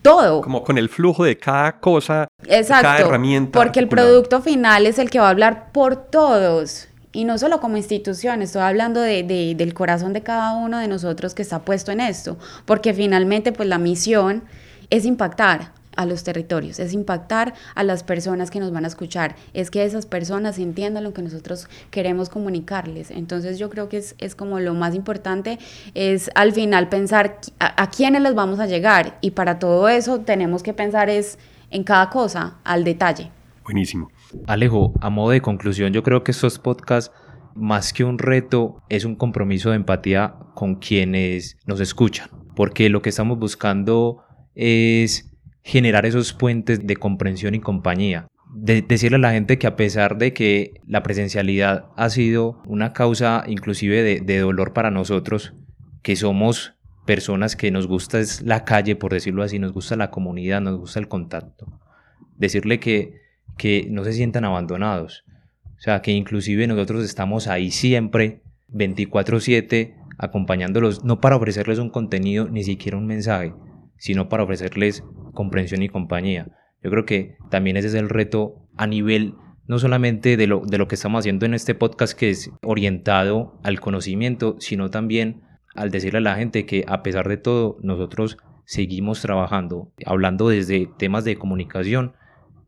todo. 0.02 0.42
Como 0.42 0.63
con 0.63 0.78
el 0.78 0.89
flujo 0.89 1.24
de 1.24 1.38
cada 1.38 1.80
cosa, 1.80 2.28
Exacto, 2.48 2.84
cada 2.84 3.00
herramienta. 3.00 3.58
Porque 3.58 3.80
el 3.80 3.88
producto 3.88 4.42
final 4.42 4.86
es 4.86 5.00
el 5.00 5.10
que 5.10 5.20
va 5.20 5.28
a 5.28 5.32
hablar 5.32 5.72
por 5.72 5.96
todos. 5.96 6.88
Y 7.12 7.24
no 7.24 7.39
solo 7.39 7.60
como 7.60 7.76
institución, 7.76 8.44
estoy 8.44 8.62
hablando 8.62 9.02
de, 9.02 9.24
del 9.58 9.74
corazón 9.74 10.13
de 10.13 10.22
cada 10.22 10.54
uno 10.54 10.78
de 10.78 10.88
nosotros 10.88 11.34
que 11.34 11.42
está 11.42 11.60
puesto 11.60 11.92
en 11.92 12.02
esto. 12.02 12.38
Porque 12.65 12.94
finalmente, 12.94 13.52
pues 13.52 13.68
la 13.68 13.80
misión 13.80 14.44
es 14.92 15.06
impactar 15.06 15.79
a 16.00 16.06
los 16.06 16.24
territorios, 16.24 16.80
es 16.80 16.94
impactar 16.94 17.54
a 17.76 17.84
las 17.84 18.04
personas 18.04 18.50
que 18.50 18.62
nos 18.62 18.72
van 18.72 18.86
a 18.86 18.88
escuchar, 18.88 19.36
es 19.54 19.70
que 19.70 19.84
esas 19.84 20.06
personas 20.06 20.58
entiendan 20.58 21.04
lo 21.04 21.14
que 21.14 21.22
nosotros 21.22 21.68
queremos 21.92 22.30
comunicarles. 22.30 23.12
Entonces 23.12 23.60
yo 23.60 23.70
creo 23.70 23.90
que 23.90 23.98
es, 23.98 24.16
es 24.18 24.34
como 24.34 24.62
lo 24.62 24.74
más 24.74 24.96
importante, 24.96 25.60
es 25.96 26.32
al 26.36 26.54
final 26.54 26.88
pensar 26.88 27.42
a, 27.60 27.84
a, 27.84 27.90
quiénes 27.90 28.22
les 28.22 28.34
vamos 28.34 28.62
a 28.62 28.66
llegar 28.66 29.18
y 29.20 29.32
para 29.32 29.60
todo 29.60 29.90
eso 29.90 30.22
tenemos 30.22 30.64
que 30.64 30.74
pensar 30.74 31.10
es 31.10 31.38
en 31.70 31.84
cada 31.84 32.10
cosa, 32.10 32.60
al 32.64 32.86
detalle. 32.86 33.30
Buenísimo. 33.66 34.10
Alejo, 34.48 34.94
a 35.02 35.10
modo 35.10 35.32
de 35.32 35.42
conclusión, 35.42 35.92
yo 35.92 36.02
creo 36.02 36.24
que 36.24 36.32
estos 36.32 36.60
podcasts 36.60 37.12
más 37.56 37.92
que 37.92 38.06
un 38.06 38.20
reto, 38.20 38.82
es 38.88 39.04
un 39.04 39.16
compromiso 39.16 39.72
de 39.72 39.76
empatía 39.76 40.36
con 40.56 40.76
quienes 40.76 41.58
nos 41.66 41.82
escuchan, 41.82 42.30
porque 42.56 42.90
lo 42.90 43.02
que 43.02 43.10
estamos 43.10 43.38
buscando 43.38 44.24
es 44.56 45.29
generar 45.63 46.06
esos 46.06 46.34
puentes 46.34 46.86
de 46.86 46.95
comprensión 46.95 47.56
y 47.56 47.60
compañía. 47.60 48.28
De 48.52 48.82
decirle 48.82 49.17
a 49.17 49.19
la 49.19 49.32
gente 49.32 49.60
que 49.60 49.67
a 49.67 49.76
pesar 49.76 50.17
de 50.17 50.34
que 50.34 50.82
la 50.88 51.04
presencialidad 51.04 51.86
ha 51.95 52.10
sido 52.10 52.62
una 52.65 52.93
causa 52.93 53.43
inclusive 53.48 54.02
de, 54.02 54.22
de 54.22 54.39
dolor 54.39 54.74
para 54.74 54.89
nosotros, 54.89 55.54
que 56.02 56.15
somos 56.15 56.74
personas 57.06 57.56
que 57.56 57.72
nos 57.72 57.88
gusta 57.88 58.19
es 58.19 58.41
la 58.41 58.65
calle, 58.65 58.95
por 58.95 59.12
decirlo 59.12 59.43
así, 59.43 59.58
nos 59.60 59.74
gusta 59.74 59.95
la 59.95 60.12
comunidad, 60.12 60.62
nos 60.62 60.78
gusta 60.78 61.00
el 61.00 61.08
contacto. 61.08 61.67
Decirle 62.38 62.80
que, 62.80 63.15
que 63.58 63.88
no 63.89 64.04
se 64.04 64.13
sientan 64.13 64.45
abandonados. 64.45 65.24
O 65.78 65.82
sea, 65.82 66.02
que 66.02 66.12
inclusive 66.12 66.67
nosotros 66.67 67.04
estamos 67.04 67.48
ahí 67.48 67.72
siempre, 67.72 68.41
24/7, 68.72 69.95
acompañándolos, 70.17 71.04
no 71.04 71.19
para 71.19 71.38
ofrecerles 71.38 71.80
un 71.80 71.89
contenido, 71.89 72.50
ni 72.50 72.63
siquiera 72.63 72.98
un 72.98 73.08
mensaje, 73.08 73.54
sino 74.00 74.30
para 74.30 74.44
ofrecerles 74.44 75.04
comprensión 75.34 75.84
y 75.84 75.90
compañía. 75.90 76.48
Yo 76.82 76.90
creo 76.90 77.06
que 77.06 77.38
también 77.52 77.78
ese 77.78 77.90
es 77.90 77.94
el 77.94 78.10
reto 78.10 78.68
a 78.76 78.88
nivel 78.88 79.36
no 79.68 79.78
solamente 79.78 80.36
de 80.36 80.48
lo, 80.48 80.64
de 80.66 80.80
lo 80.80 80.88
que 80.88 80.96
estamos 80.96 81.20
haciendo 81.20 81.46
en 81.46 81.54
este 81.54 81.76
podcast 81.76 82.18
que 82.18 82.32
es 82.32 82.52
orientado 82.64 83.60
al 83.64 83.80
conocimiento, 83.80 84.56
sino 84.60 84.90
también 84.90 85.44
al 85.76 85.92
decirle 85.92 86.18
a 86.18 86.22
la 86.22 86.36
gente 86.36 86.66
que 86.66 86.84
a 86.88 87.04
pesar 87.04 87.30
de 87.30 87.38
todo 87.38 87.78
nosotros 87.84 88.40
seguimos 88.66 89.22
trabajando, 89.22 89.92
hablando 90.06 90.50
desde 90.50 90.90
temas 90.98 91.24
de 91.24 91.38
comunicación 91.38 92.14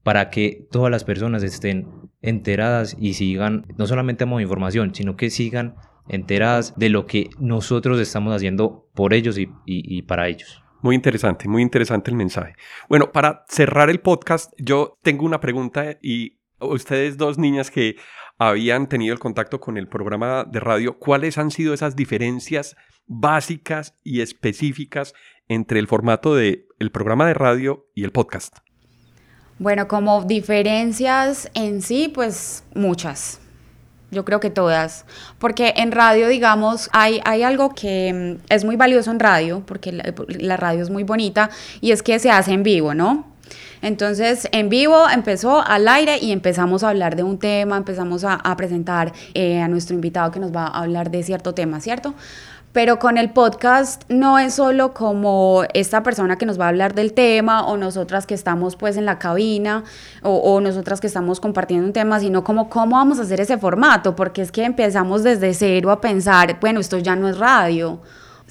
para 0.04 0.30
que 0.30 0.68
todas 0.72 0.92
las 0.92 1.04
personas 1.04 1.42
estén 1.42 1.88
enteradas 2.22 2.96
y 3.00 3.14
sigan, 3.14 3.66
no 3.78 3.88
solamente 3.88 4.24
a 4.24 4.42
información, 4.42 4.94
sino 4.94 5.16
que 5.16 5.30
sigan 5.30 5.76
enteradas 6.08 6.78
de 6.78 6.90
lo 6.90 7.08
que 7.08 7.30
nosotros 7.40 8.00
estamos 8.00 8.36
haciendo 8.36 8.88
por 8.94 9.14
ellos 9.14 9.38
y, 9.38 9.50
y 9.66 10.04
para 10.04 10.28
ellos. 10.28 10.62
Muy 10.82 10.96
interesante, 10.96 11.48
muy 11.48 11.62
interesante 11.62 12.10
el 12.10 12.18
mensaje. 12.18 12.56
Bueno, 12.90 13.12
para 13.12 13.46
cerrar 13.48 13.90
el 13.90 14.00
podcast, 14.00 14.52
yo 14.58 14.98
tengo 15.04 15.26
una 15.26 15.40
pregunta 15.40 15.98
y 16.02 16.40
ustedes 16.60 17.18
dos 17.18 17.38
niñas 17.38 17.70
que 17.70 17.98
habían 18.38 18.88
tenido 18.88 19.14
el 19.14 19.20
contacto 19.20 19.60
con 19.60 19.78
el 19.78 19.88
programa 19.88 20.44
de 20.44 20.60
radio, 20.60 20.98
¿cuáles 20.98 21.38
han 21.38 21.52
sido 21.52 21.74
esas 21.74 21.96
diferencias 21.96 22.76
básicas 23.06 23.96
y 24.04 24.22
específicas 24.22 25.14
entre 25.48 25.80
el 25.80 25.88
formato 25.88 26.34
del 26.34 26.66
el 26.80 26.92
programa 26.92 27.28
de 27.28 27.36
radio 27.36 27.86
y 27.94 28.04
el 28.04 28.12
podcast? 28.12 28.58
Bueno, 29.60 29.88
como 29.88 30.24
diferencias 30.24 31.52
en 31.54 31.84
sí, 31.84 32.12
pues 32.12 32.64
muchas. 32.74 33.41
Yo 34.12 34.26
creo 34.26 34.40
que 34.40 34.50
todas. 34.50 35.06
Porque 35.40 35.74
en 35.78 35.92
radio, 35.92 36.28
digamos, 36.28 36.90
hay, 36.92 37.22
hay 37.24 37.44
algo 37.44 37.74
que 37.74 38.38
mm, 38.40 38.46
es 38.50 38.66
muy 38.66 38.76
valioso 38.76 39.10
en 39.10 39.20
radio, 39.20 39.64
porque 39.66 39.92
la, 39.92 40.58
radio 40.58 40.84
es 40.84 40.90
muy 40.90 41.04
bonita, 41.04 41.50
y 41.80 41.92
es 41.92 42.04
que 42.04 42.20
se 42.20 42.30
hace 42.30 42.52
en 42.52 42.64
vivo, 42.64 42.94
¿no? 42.94 43.26
Entonces, 43.82 44.48
en 44.52 44.70
vivo 44.70 45.10
empezó 45.10 45.62
al 45.66 45.88
aire 45.88 46.20
y 46.20 46.32
empezamos 46.32 46.84
a 46.84 46.90
hablar 46.90 47.16
de 47.16 47.24
un 47.24 47.40
tema, 47.40 47.78
empezamos 47.78 48.24
a, 48.24 48.38
presentar 48.56 49.12
eh, 49.34 49.60
a 49.60 49.68
nuestro 49.68 49.96
invitado 49.96 50.30
que 50.30 50.40
nos 50.40 50.56
va 50.56 50.68
a 50.68 50.82
hablar 50.82 51.10
de 51.10 51.24
cierto 51.24 51.54
tema, 51.54 51.82
¿cierto? 51.82 52.14
Pero 52.74 53.00
con 53.00 53.18
el 53.18 53.32
podcast 53.32 54.04
no 54.10 54.40
es 54.40 54.54
solo 54.54 54.94
como 54.94 55.64
esta 55.74 56.04
persona 56.04 56.38
que 56.38 56.46
nos 56.46 56.60
va 56.60 56.66
a 56.66 56.70
hablar 56.70 56.94
del 56.94 57.14
tema 57.14 57.66
o 57.66 57.76
nosotras 57.76 58.26
que 58.26 58.34
estamos 58.34 58.78
pues 58.78 58.96
en 58.96 59.06
la 59.06 59.20
cabina 59.20 59.84
o, 60.24 60.36
o, 60.38 60.62
nosotras 60.62 61.02
que 61.02 61.08
estamos 61.08 61.42
compartiendo 61.42 61.86
un 61.86 61.94
tema, 61.94 62.20
sino 62.20 62.44
como 62.44 62.70
cómo 62.70 62.96
vamos 62.96 63.20
a 63.20 63.24
hacer 63.24 63.42
ese 63.42 63.58
formato, 63.58 64.16
porque 64.16 64.42
es 64.42 64.52
que 64.52 64.64
empezamos 64.64 65.24
desde 65.24 65.54
cero 65.54 65.92
a 65.92 66.00
pensar, 66.00 66.60
bueno, 66.62 66.80
esto 66.80 66.98
ya 66.98 67.16
no 67.16 67.28
es 67.28 67.38
radio 67.38 68.00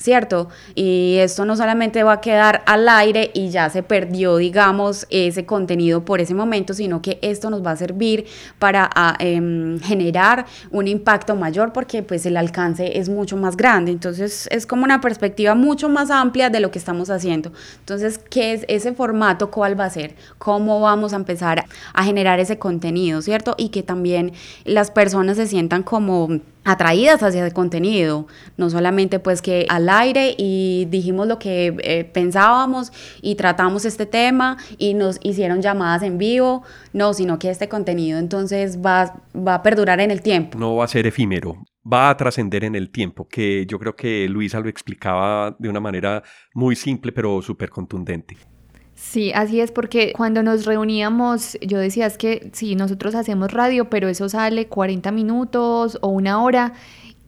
¿cierto? 0.01 0.49
Y 0.75 1.17
esto 1.19 1.45
no 1.45 1.57
solamente 1.57 2.03
va 2.03 2.15
a 2.15 2.21
quedar 2.23 2.63
al 2.65 2.89
aire 2.89 3.31
y 3.35 3.51
ya 3.51 3.69
se 3.69 3.83
perdió, 3.83 4.39
digamos, 4.39 5.07
ese 5.11 5.45
contenido 5.45 6.05
por 6.05 6.21
ese 6.21 6.35
momento, 6.35 6.73
sino 6.73 7.03
que 7.03 7.19
esto 7.21 7.51
nos 7.51 7.65
va 7.65 7.73
a 7.73 7.77
servir 7.77 8.25
para 8.59 8.89
ah, 8.95 9.15
em, 9.19 9.79
generar 9.81 10.47
un 10.71 10.89
impacto 10.89 11.37
mayor 11.37 11.75
porque 11.75 12.03
pues 12.03 12.25
el 12.25 12.39
alcance 12.39 12.99
es 12.99 13.11
mucho 13.11 13.37
más 13.37 13.59
grande. 13.59 13.93
Entonces 13.93 14.49
es 14.51 14.67
como 14.67 14.85
una 14.85 15.03
perspectiva 15.03 15.55
mucho 15.55 15.91
más 15.91 16.11
amplia 16.11 16.49
de 16.49 16.61
lo 16.61 16.71
que 16.71 16.79
estamos 16.79 17.11
haciendo. 17.11 17.53
Entonces, 17.81 18.19
¿qué 18.19 18.55
es 18.55 18.65
ese 18.69 18.93
formato? 18.95 19.51
¿Cuál 19.51 19.79
va 19.79 19.85
a 19.85 19.91
ser? 19.91 20.15
¿Cómo 20.39 20.81
vamos 20.81 21.13
a 21.13 21.17
empezar 21.17 21.67
a 21.93 22.05
generar 22.05 22.41
ese 22.41 22.59
contenido, 22.59 23.21
¿cierto? 23.21 23.55
Y 23.59 23.69
que 23.69 23.83
también 23.83 24.33
las 24.65 24.91
personas 24.91 25.37
se 25.37 25.47
sientan 25.47 25.83
como 25.83 26.41
atraídas 26.65 27.23
hacia 27.23 27.45
el 27.45 27.53
contenido, 27.53 28.27
no 28.57 28.71
solamente 28.71 29.19
pues 29.19 29.43
que 29.43 29.67
al 29.69 29.89
aire 29.89 30.35
y 30.37 30.87
dijimos 30.91 31.27
lo 31.27 31.39
que 31.39 31.75
eh, 31.83 32.05
pensábamos 32.05 32.93
y 33.23 33.35
tratamos 33.35 33.85
este 33.85 34.07
tema 34.07 34.57
y 34.79 34.95
nos 34.95 35.19
hicieron 35.23 35.63
llamadas 35.63 36.03
en 36.03 36.19
vivo, 36.19 36.63
no, 36.93 37.15
sino 37.15 37.39
que 37.39 37.51
este 37.51 37.69
contenido 37.69 38.19
entonces 38.19 38.79
va, 38.79 39.23
va 39.35 39.57
a 39.57 39.63
perdurar 39.63 40.01
en 40.01 40.11
el 40.11 40.23
tiempo. 40.23 40.59
No 40.59 40.77
va 40.77 40.85
a 40.85 40.89
ser 40.89 41.07
efímero, 41.07 41.57
va 41.91 42.11
a 42.11 42.17
trascender 42.17 42.65
en 42.65 42.75
el 42.75 42.91
tiempo, 42.91 43.27
que 43.27 43.67
yo 43.67 43.79
creo 43.79 43.97
que 43.97 44.29
Luisa 44.29 44.61
lo 44.61 44.69
explicaba 44.69 45.57
de 45.59 45.69
una 45.69 45.81
manera 45.81 46.23
muy 46.55 46.77
simple 46.77 47.13
pero 47.13 47.41
súper 47.43 47.71
contundente. 47.71 48.37
Sí, 49.03 49.33
así 49.33 49.61
es, 49.61 49.73
porque 49.73 50.13
cuando 50.15 50.43
nos 50.43 50.67
reuníamos, 50.67 51.59
yo 51.63 51.79
decía, 51.79 52.07
es 52.07 52.19
que 52.19 52.51
sí, 52.53 52.77
nosotros 52.77 53.15
hacemos 53.15 53.51
radio, 53.51 53.89
pero 53.89 54.09
eso 54.09 54.29
sale 54.29 54.69
40 54.69 55.11
minutos 55.11 55.99
o 56.03 56.09
una 56.09 56.43
hora 56.45 56.75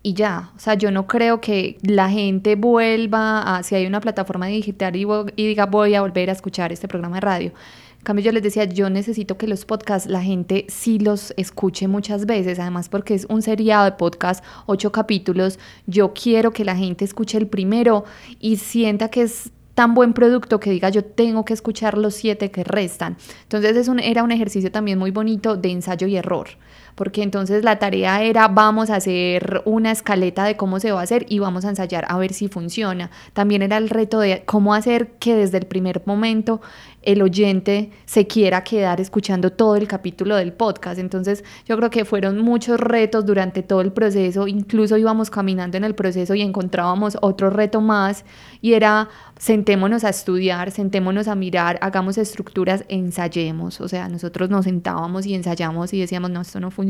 y 0.03 0.13
ya. 0.13 0.53
O 0.55 0.61
sea, 0.61 0.75
yo 0.75 0.91
no 0.91 1.07
creo 1.07 1.41
que 1.41 1.79
la 1.83 2.11
gente 2.11 2.57
vuelva 2.57 3.57
a, 3.57 3.63
si 3.63 3.75
hay 3.75 3.87
una 3.87 4.01
plataforma 4.01 4.47
digital 4.47 4.95
y, 4.95 5.07
y 5.35 5.47
diga, 5.47 5.65
voy 5.67 5.95
a 5.95 6.03
volver 6.03 6.29
a 6.29 6.35
escuchar 6.35 6.73
este 6.73 6.89
programa 6.89 7.17
de 7.17 7.21
radio. 7.23 7.53
En 7.99 8.05
cambio, 8.05 8.25
yo 8.27 8.33
les 8.33 8.43
decía, 8.43 8.65
yo 8.65 8.91
necesito 8.91 9.39
que 9.39 9.49
los 9.49 9.65
podcasts 9.65 10.09
la 10.09 10.23
gente 10.23 10.67
sí 10.69 10.99
los 10.99 11.33
escuche 11.39 11.89
muchas 11.89 12.27
veces, 12.27 12.59
además 12.61 12.91
porque 12.91 13.15
es 13.15 13.27
un 13.31 13.41
seriado 13.41 13.87
de 13.87 13.93
podcast, 13.93 14.45
ocho 14.67 14.93
capítulos. 14.93 15.59
Yo 15.87 16.13
quiero 16.13 16.53
que 16.53 16.67
la 16.67 16.77
gente 16.77 17.05
escuche 17.05 17.39
el 17.39 17.47
primero 17.47 18.05
y 18.39 18.59
sienta 18.59 19.09
que 19.09 19.23
es 19.23 19.51
tan 19.75 19.95
buen 19.95 20.13
producto 20.13 20.61
que 20.61 20.71
diga 20.71 20.91
yo 20.91 21.05
tengo 21.05 21.45
que 21.45 21.55
escuchar 21.55 21.97
los 21.97 22.15
siete 22.15 22.51
que 22.51 22.65
restan. 22.65 23.17
Entonces 23.43 23.77
es 23.77 23.89
un, 23.89 23.99
era 23.99 24.23
un 24.23 24.33
ejercicio 24.33 24.71
también 24.71 24.99
muy 24.99 25.11
bonito 25.11 25.57
de 25.57 25.71
ensayo 25.71 26.07
y 26.07 26.17
error, 26.17 26.49
porque 26.95 27.23
entonces 27.23 27.65
la 27.65 27.79
tarea 27.79 28.23
era 28.23 28.49
vamos 28.49 28.91
a 28.91 28.97
hacer 28.97 29.63
una 29.65 29.91
escaleta 29.91 30.45
de 30.45 30.57
cómo 30.57 30.81
se 30.81 30.93
va 30.93 31.01
a 31.01 31.05
hacer 31.05 31.27
y 31.29 31.39
vamos 31.39 31.65
a 31.65 31.71
ensayar 31.71 32.05
a 32.09 32.19
ver 32.19 32.33
si 32.33 32.49
funciona. 32.49 33.11
También 33.33 33.63
era 33.63 33.77
el 33.77 33.89
reto 33.89 34.21
de 34.21 34.43
cómo 34.45 34.75
hacer 34.75 35.13
que 35.19 35.35
desde 35.35 35.59
el 35.59 35.67
primer 35.67 36.03
momento 36.05 36.61
el 37.03 37.21
oyente 37.21 37.91
se 38.05 38.27
quiera 38.27 38.63
quedar 38.63 39.01
escuchando 39.01 39.51
todo 39.51 39.77
el 39.77 39.89
capítulo 39.89 40.37
del 40.37 40.53
podcast. 40.53 40.99
Entonces 40.99 41.45
yo 41.67 41.77
creo 41.77 41.91
que 41.91 42.05
fueron 42.05 42.41
muchos 42.41 42.79
retos 42.79 43.27
durante 43.27 43.63
todo 43.63 43.81
el 43.81 43.93
proceso, 43.93 44.47
incluso 44.47 44.97
íbamos 44.97 45.31
caminando 45.31 45.77
en 45.77 45.85
el 45.85 45.95
proceso 45.95 46.35
y 46.35 46.43
encontrábamos 46.43 47.19
otro 47.21 47.51
reto 47.51 47.81
más 47.81 48.25
y 48.61 48.75
era 48.75 49.09
sentémonos 49.39 50.05
a 50.05 50.11
estudiar, 50.11 50.71
sentémonos 50.71 51.27
a 51.27 51.35
mirar, 51.35 51.79
hagamos 51.83 52.19
estructuras, 52.19 52.85
ensayemos. 52.89 53.81
O 53.81 53.89
sea, 53.89 54.09
nosotros 54.09 54.51
nos 54.51 54.65
sentábamos 54.65 55.27
y 55.27 55.35
ensayamos 55.35 55.93
y 55.93 56.01
decíamos, 56.01 56.31
no, 56.31 56.41
esto 56.41 56.61
no 56.61 56.71
funciona. 56.71 56.82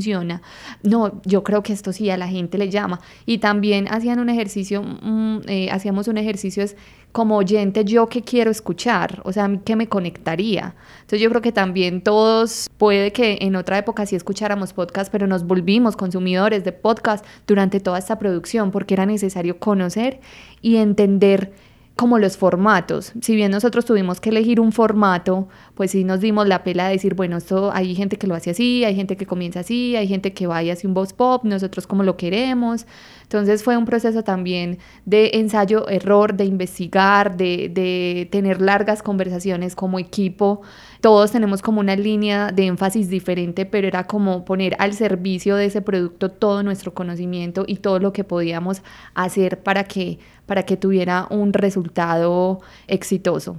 No, 0.83 1.21
yo 1.25 1.43
creo 1.43 1.63
que 1.63 1.73
esto 1.73 1.93
sí 1.93 2.11
a 2.11 2.17
la 2.17 2.29
gente 2.29 2.59
le 2.59 2.71
llama. 2.71 3.01
Y 3.27 3.39
también 3.39 3.87
hacían 3.89 4.19
un 4.19 4.29
ejercicio, 4.29 4.83
mm, 4.83 5.41
eh, 5.47 5.71
hacíamos 5.71 6.09
un 6.09 6.19
ejercicio 6.19 6.63
es 6.63 6.77
como 7.13 7.37
oyente, 7.37 7.85
yo 7.85 8.09
que 8.09 8.23
quiero 8.23 8.51
escuchar, 8.51 9.21
o 9.25 9.33
sea, 9.33 9.51
¿qué 9.65 9.77
me 9.77 9.87
conectaría? 9.87 10.75
Entonces 11.03 11.21
yo 11.21 11.29
creo 11.29 11.43
que 11.43 11.53
también 11.53 12.03
todos, 12.03 12.71
puede 12.79 13.13
que 13.13 13.39
en 13.43 13.55
otra 13.55 13.77
época 13.77 14.07
sí 14.07 14.17
escucháramos 14.17 14.73
podcast, 14.73 15.13
pero 15.13 15.27
nos 15.27 15.47
volvimos 15.47 15.95
consumidores 15.95 16.65
de 16.65 16.73
podcast 16.73 17.25
durante 17.47 17.81
toda 17.81 17.99
esta 17.99 18.19
producción 18.19 18.71
porque 18.71 18.95
era 18.95 19.05
necesario 19.05 19.59
conocer 19.59 20.21
y 20.63 20.77
entender 20.77 21.53
como 21.97 22.19
los 22.19 22.37
formatos. 22.37 23.13
Si 23.21 23.35
bien 23.35 23.51
nosotros 23.51 23.85
tuvimos 23.85 24.21
que 24.21 24.31
elegir 24.31 24.61
un 24.61 24.73
formato, 24.73 25.49
pues 25.75 25.91
sí 25.91 26.05
nos 26.05 26.21
dimos 26.21 26.49
la 26.49 26.65
pela 26.65 26.87
de 26.87 26.93
decir, 26.93 27.15
bueno, 27.15 27.37
esto 27.37 27.71
hay 27.73 27.95
gente 27.95 28.17
que 28.17 28.27
lo 28.27 28.35
hace 28.35 28.51
así, 28.51 28.85
hay 28.85 28.95
gente 28.95 29.17
que 29.17 29.27
comienza 29.27 29.61
así, 29.61 29.95
hay 29.97 30.09
gente 30.09 30.33
que 30.33 30.47
vaya 30.47 30.73
hacia 30.73 30.89
un 30.89 30.95
voz 30.95 31.13
pop, 31.13 31.45
nosotros 31.45 31.87
como 31.87 32.03
lo 32.03 32.17
queremos. 32.17 32.87
Entonces 33.23 33.63
fue 33.63 33.77
un 33.77 33.85
proceso 33.85 34.23
también 34.25 34.79
de 35.05 35.33
ensayo, 35.35 35.89
error, 35.89 36.35
de 36.35 36.45
investigar, 36.45 37.37
de, 37.37 37.71
de 37.73 38.29
tener 38.31 38.61
largas 38.61 39.03
conversaciones 39.03 39.75
como 39.75 39.99
equipo. 39.99 40.63
Todos 41.01 41.33
tenemos 41.33 41.63
como 41.63 41.81
una 41.81 41.97
línea 41.97 42.53
de 42.53 42.67
énfasis 42.67 43.09
diferente, 43.09 43.67
pero 43.67 43.87
era 43.87 44.07
como 44.07 44.45
poner 44.45 44.77
al 44.79 44.95
servicio 44.95 45.57
de 45.57 45.67
ese 45.67 45.83
producto 45.83 46.31
todo 46.31 46.63
nuestro 46.63 46.95
conocimiento 46.95 47.65
y 47.67 47.77
todo 47.77 47.99
lo 47.99 48.13
que 48.13 48.25
podíamos 48.25 48.83
hacer 49.15 49.63
para 49.63 49.85
que, 49.85 50.19
para 50.47 50.65
que 50.65 50.77
tuviera 50.77 51.27
un 51.31 51.53
resultado 51.53 52.61
exitoso. 52.87 53.57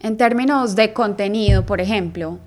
En 0.00 0.16
términos 0.16 0.76
de 0.76 0.92
contenido, 0.92 1.66
por 1.66 1.80
ejemplo, 1.80 2.38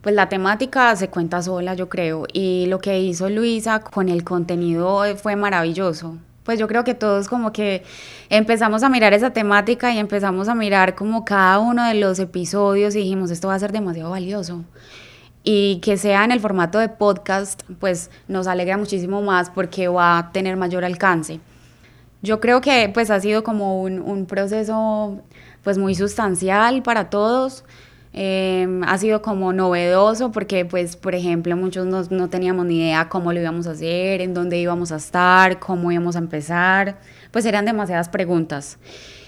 pues 0.00 0.14
la 0.14 0.28
temática 0.28 0.94
se 0.96 1.08
cuenta 1.08 1.42
sola, 1.42 1.74
yo 1.74 1.88
creo, 1.88 2.26
y 2.32 2.66
lo 2.66 2.78
que 2.78 3.00
hizo 3.00 3.28
Luisa 3.30 3.80
con 3.80 4.08
el 4.08 4.22
contenido 4.22 5.02
fue 5.16 5.34
maravilloso. 5.34 6.18
Pues 6.42 6.58
yo 6.58 6.68
creo 6.68 6.84
que 6.84 6.92
todos 6.92 7.26
como 7.26 7.52
que 7.52 7.82
empezamos 8.28 8.82
a 8.82 8.90
mirar 8.90 9.14
esa 9.14 9.30
temática 9.30 9.94
y 9.94 9.98
empezamos 9.98 10.48
a 10.48 10.54
mirar 10.54 10.94
como 10.94 11.24
cada 11.24 11.58
uno 11.58 11.86
de 11.86 11.94
los 11.94 12.18
episodios 12.18 12.94
y 12.94 12.98
dijimos, 12.98 13.30
esto 13.30 13.48
va 13.48 13.54
a 13.54 13.58
ser 13.58 13.72
demasiado 13.72 14.10
valioso. 14.10 14.62
Y 15.42 15.80
que 15.82 15.96
sea 15.96 16.22
en 16.24 16.32
el 16.32 16.40
formato 16.40 16.78
de 16.78 16.90
podcast, 16.90 17.62
pues 17.80 18.10
nos 18.28 18.46
alegra 18.46 18.76
muchísimo 18.76 19.22
más 19.22 19.48
porque 19.48 19.88
va 19.88 20.18
a 20.18 20.32
tener 20.32 20.58
mayor 20.58 20.84
alcance. 20.84 21.40
Yo 22.24 22.40
creo 22.40 22.60
que 22.60 22.90
pues 22.92 23.10
ha 23.10 23.20
sido 23.20 23.44
como 23.44 23.82
un, 23.82 24.26
proceso 24.26 25.22
pues 25.62 25.78
muy 25.78 25.94
sustancial 25.94 26.82
para 26.82 27.10
todos 27.10 27.64
Em, 28.16 28.84
ha 28.84 28.96
sido 28.96 29.22
como 29.22 29.52
novedoso 29.52 30.30
porque, 30.30 30.64
pues, 30.64 30.94
por 30.96 31.16
ejemplo, 31.16 31.56
muchos 31.56 31.84
no, 31.84 32.00
no, 32.10 32.30
teníamos 32.30 32.64
ni 32.64 32.78
idea 32.78 33.08
cómo 33.08 33.32
lo 33.32 33.40
íbamos 33.40 33.66
a 33.66 33.72
hacer, 33.72 34.20
en 34.20 34.34
dónde 34.34 34.56
íbamos 34.56 34.92
a 34.92 34.96
estar, 34.96 35.58
cómo 35.58 35.90
íbamos 35.90 36.14
a 36.14 36.20
empezar. 36.20 36.98
Pues 37.32 37.44
eran 37.44 37.64
demasiadas 37.64 38.08
preguntas. 38.08 38.78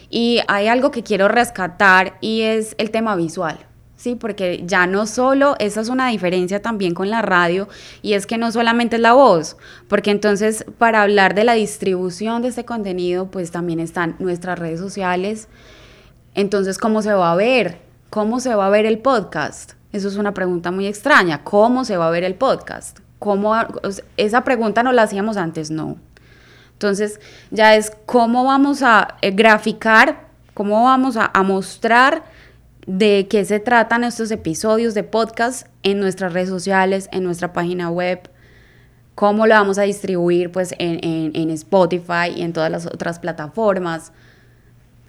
Y 0.09 0.38
hay 0.46 0.68
algo 0.68 0.92
que 0.92 1.02
quiero 1.02 1.26
rescatar 1.26 2.16
y 2.20 2.42
es 2.42 2.76
el 2.78 2.92
tema 2.92 3.16
visual. 3.16 3.59
Sí, 4.07 4.14
porque 4.14 4.62
ya 4.64 4.87
no 4.87 5.05
solo, 5.05 5.57
esa 5.59 5.81
es 5.81 5.88
una 5.88 6.07
diferencia 6.07 6.62
también 6.62 6.95
con 6.95 7.11
la 7.11 7.23
radio, 7.23 7.66
y 8.03 8.12
es 8.12 8.25
que 8.25 8.38
no 8.38 8.53
solamente 8.53 8.95
es 8.95 9.03
la 9.03 9.14
voz, 9.14 9.57
porque 9.88 10.12
entonces 10.12 10.64
para 10.79 11.03
hablar 11.03 11.35
de 11.35 11.42
la 11.42 11.55
distribución 11.55 12.40
de 12.40 12.47
este 12.47 12.64
contenido, 12.64 13.33
pues 13.33 13.51
también 13.51 13.81
están 13.81 14.14
nuestras 14.21 14.61
redes 14.61 14.79
sociales. 14.79 15.49
Entonces, 16.37 16.79
¿cómo 16.79 17.03
se 17.03 17.14
va 17.14 17.33
a 17.33 17.35
ver? 17.35 17.81
¿Cómo 18.09 18.38
se 18.38 18.55
va 18.55 18.69
a 18.69 18.71
ver 18.71 18.87
el 18.87 19.01
podcast? 19.01 19.73
Eso 19.90 20.07
es 20.07 20.14
una 20.14 20.33
pregunta 20.35 20.71
muy 20.71 20.87
extraña. 20.87 21.42
¿Cómo 21.42 21.85
se 21.85 21.97
va 21.97 22.07
a 22.07 22.11
ver 22.12 22.23
el 22.23 22.37
podcast? 22.37 23.01
¿Cómo, 23.19 23.57
esa 24.16 24.45
pregunta 24.45 24.85
no 24.85 24.92
la 24.92 25.03
hacíamos 25.03 25.37
antes, 25.37 25.73
no. 25.73 25.97
Entonces, 26.75 27.19
ya 27.51 27.75
es 27.75 27.90
cómo 28.07 28.45
vamos 28.45 28.85
a 28.85 29.16
eh, 29.21 29.33
graficar, 29.33 30.29
cómo 30.55 30.85
vamos 30.85 31.16
a, 31.16 31.42
mostrar 31.42 32.36
de 32.87 33.27
qué 33.29 33.44
se 33.44 33.61
tratan 33.61 34.05
estos 34.05 34.31
episodios 34.31 34.94
de 34.94 35.03
podcast 35.03 35.66
en 35.83 36.01
nuestras 36.01 36.33
redes 36.33 36.49
sociales, 36.49 37.09
en 37.12 37.25
nuestra 37.25 37.53
página 37.53 37.90
web, 37.90 38.31
cómo 39.14 39.46
lo 39.46 39.55
vamos 39.55 39.79
a 39.79 39.83
distribuir 39.83 40.53
pues 40.53 40.75
en, 40.79 41.33
en 41.35 41.51
Spotify 41.51 42.31
y 42.35 42.42
en 42.42 42.53
todas 42.53 42.70
las 42.70 42.87
otras 42.87 43.18
plataformas. 43.18 44.12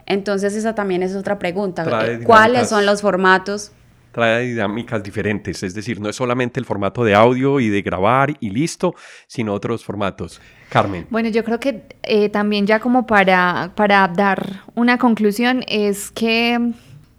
Entonces 0.07 0.55
esa 0.55 0.73
también 0.73 1.03
es 1.03 1.15
otra 1.15 1.37
pregunta. 1.37 1.85
¿Cuáles 2.23 2.69
son 2.69 2.85
los 2.85 3.01
formatos? 3.01 3.71
Trae 4.13 4.47
dinámicas 4.47 5.03
diferentes, 5.03 5.61
es 5.61 5.75
decir, 5.75 5.99
no 5.99 6.09
es 6.09 6.15
solamente 6.15 6.59
el 6.59 6.65
formato 6.65 7.03
de 7.03 7.13
audio 7.13 7.59
y 7.59 7.69
de 7.69 7.83
grabar 7.83 8.33
y 8.39 8.49
listo, 8.49 8.95
sino 9.27 9.53
otros 9.53 9.83
formatos. 9.83 10.41
Carmen. 10.69 11.05
Bueno, 11.11 11.29
yo 11.29 11.43
creo 11.43 11.59
que 11.59 11.83
eh, 12.01 12.29
también 12.29 12.65
ya 12.65 12.79
como 12.79 13.05
para, 13.05 13.73
para 13.75 14.07
dar 14.07 14.63
una 14.73 14.97
conclusión 14.97 15.63
es 15.67 16.09
que 16.09 16.73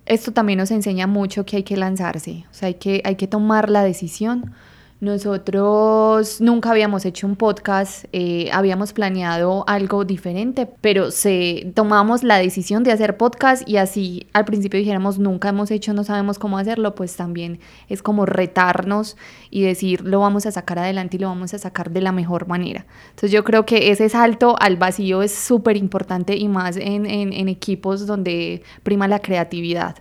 esto 0.08 0.32
también 0.32 0.58
nos 0.58 0.70
enseña 0.70 1.06
mucho 1.06 1.44
que 1.44 1.56
hay 1.58 1.62
que 1.62 1.76
lanzarse, 1.76 2.44
o 2.50 2.54
sea, 2.54 2.68
hay 2.68 2.74
que, 2.74 3.02
hay 3.04 3.16
que 3.16 3.26
tomar 3.26 3.70
la 3.70 3.84
decisión 3.84 4.52
nosotros 5.00 6.40
nunca 6.40 6.70
habíamos 6.70 7.04
hecho 7.04 7.28
un 7.28 7.36
podcast, 7.36 8.06
eh, 8.12 8.50
habíamos 8.52 8.92
planeado 8.92 9.64
algo 9.68 10.04
diferente, 10.04 10.68
pero 10.80 11.12
se 11.12 11.70
tomamos 11.76 12.24
la 12.24 12.38
decisión 12.38 12.82
de 12.82 12.90
hacer 12.90 13.16
podcast 13.16 13.68
y 13.68 13.76
así 13.76 14.26
al 14.32 14.44
principio 14.44 14.80
dijéramos 14.80 15.20
nunca 15.20 15.50
hemos 15.50 15.70
hecho, 15.70 15.92
no 15.92 16.02
sabemos 16.02 16.40
cómo 16.40 16.58
hacerlo, 16.58 16.96
pues 16.96 17.14
también 17.14 17.60
es 17.88 18.02
como 18.02 18.26
retarnos 18.26 19.16
y 19.50 19.62
decir 19.62 20.00
lo 20.00 20.18
vamos 20.18 20.46
a 20.46 20.50
sacar 20.50 20.80
adelante 20.80 21.16
y 21.16 21.20
lo 21.20 21.28
vamos 21.28 21.54
a 21.54 21.58
sacar 21.58 21.92
de 21.92 22.00
la 22.00 22.10
mejor 22.10 22.48
manera. 22.48 22.84
Entonces 23.10 23.30
yo 23.30 23.44
creo 23.44 23.64
que 23.64 23.92
ese 23.92 24.08
salto 24.08 24.56
al 24.58 24.76
vacío 24.76 25.22
es 25.22 25.32
súper 25.32 25.76
importante 25.76 26.36
y 26.36 26.48
más 26.48 26.76
en, 26.76 27.06
en 27.06 27.48
equipos 27.48 28.04
donde 28.06 28.62
prima 28.82 29.06
la 29.06 29.20
creatividad. 29.20 29.96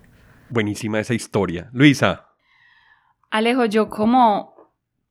Buenísima 0.49 0.99
esa 0.99 1.13
historia. 1.13 1.69
Luisa. 1.71 2.29
Alejo, 3.29 3.65
yo 3.65 3.89
como 3.89 4.56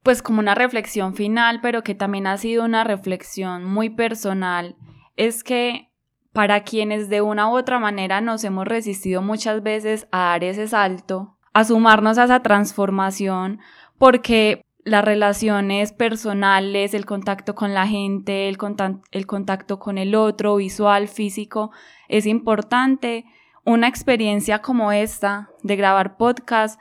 pues 0.07 0.23
como 0.23 0.39
una 0.39 0.55
reflexión 0.55 1.17
final, 1.17 1.59
pero 1.61 1.83
que 1.83 1.97
también 1.97 2.29
ha 2.29 2.37
sido 2.37 2.65
una 2.65 2.85
reflexión 2.85 3.65
muy 3.65 3.91
personal, 3.91 4.77
es 5.17 5.43
que 5.43 5.91
para 6.33 6.63
quienes 6.63 7.09
de 7.09 7.23
una 7.23 7.51
u 7.51 7.57
otra 7.57 7.81
manera 7.81 8.21
nos 8.21 8.45
hemos 8.45 8.69
resistido 8.69 9.21
muchas 9.21 9.65
veces 9.65 10.07
a 10.13 10.27
dar 10.27 10.45
ese 10.45 10.69
salto, 10.69 11.37
a 11.53 11.65
sumarnos 11.65 12.19
a 12.19 12.25
esa 12.27 12.41
transformación, 12.41 13.59
porque 13.99 14.63
las 14.85 15.05
relaciones 15.05 15.93
personales, 15.93 16.95
el 16.95 17.05
contacto 17.05 17.57
con 17.57 17.75
la 17.75 17.89
gente, 17.89 18.49
el, 18.49 18.59
el 19.11 19.27
contacto 19.27 19.81
con 19.81 19.99
el 19.99 20.15
otro, 20.15 20.55
visual, 20.55 21.09
físico, 21.09 21.73
es 22.07 22.27
importante. 22.27 23.25
Una 23.65 23.89
experiencia 23.89 24.63
como 24.63 24.93
esta 24.93 25.51
de 25.65 25.75
grabar 25.75 26.17
podcast 26.17 26.79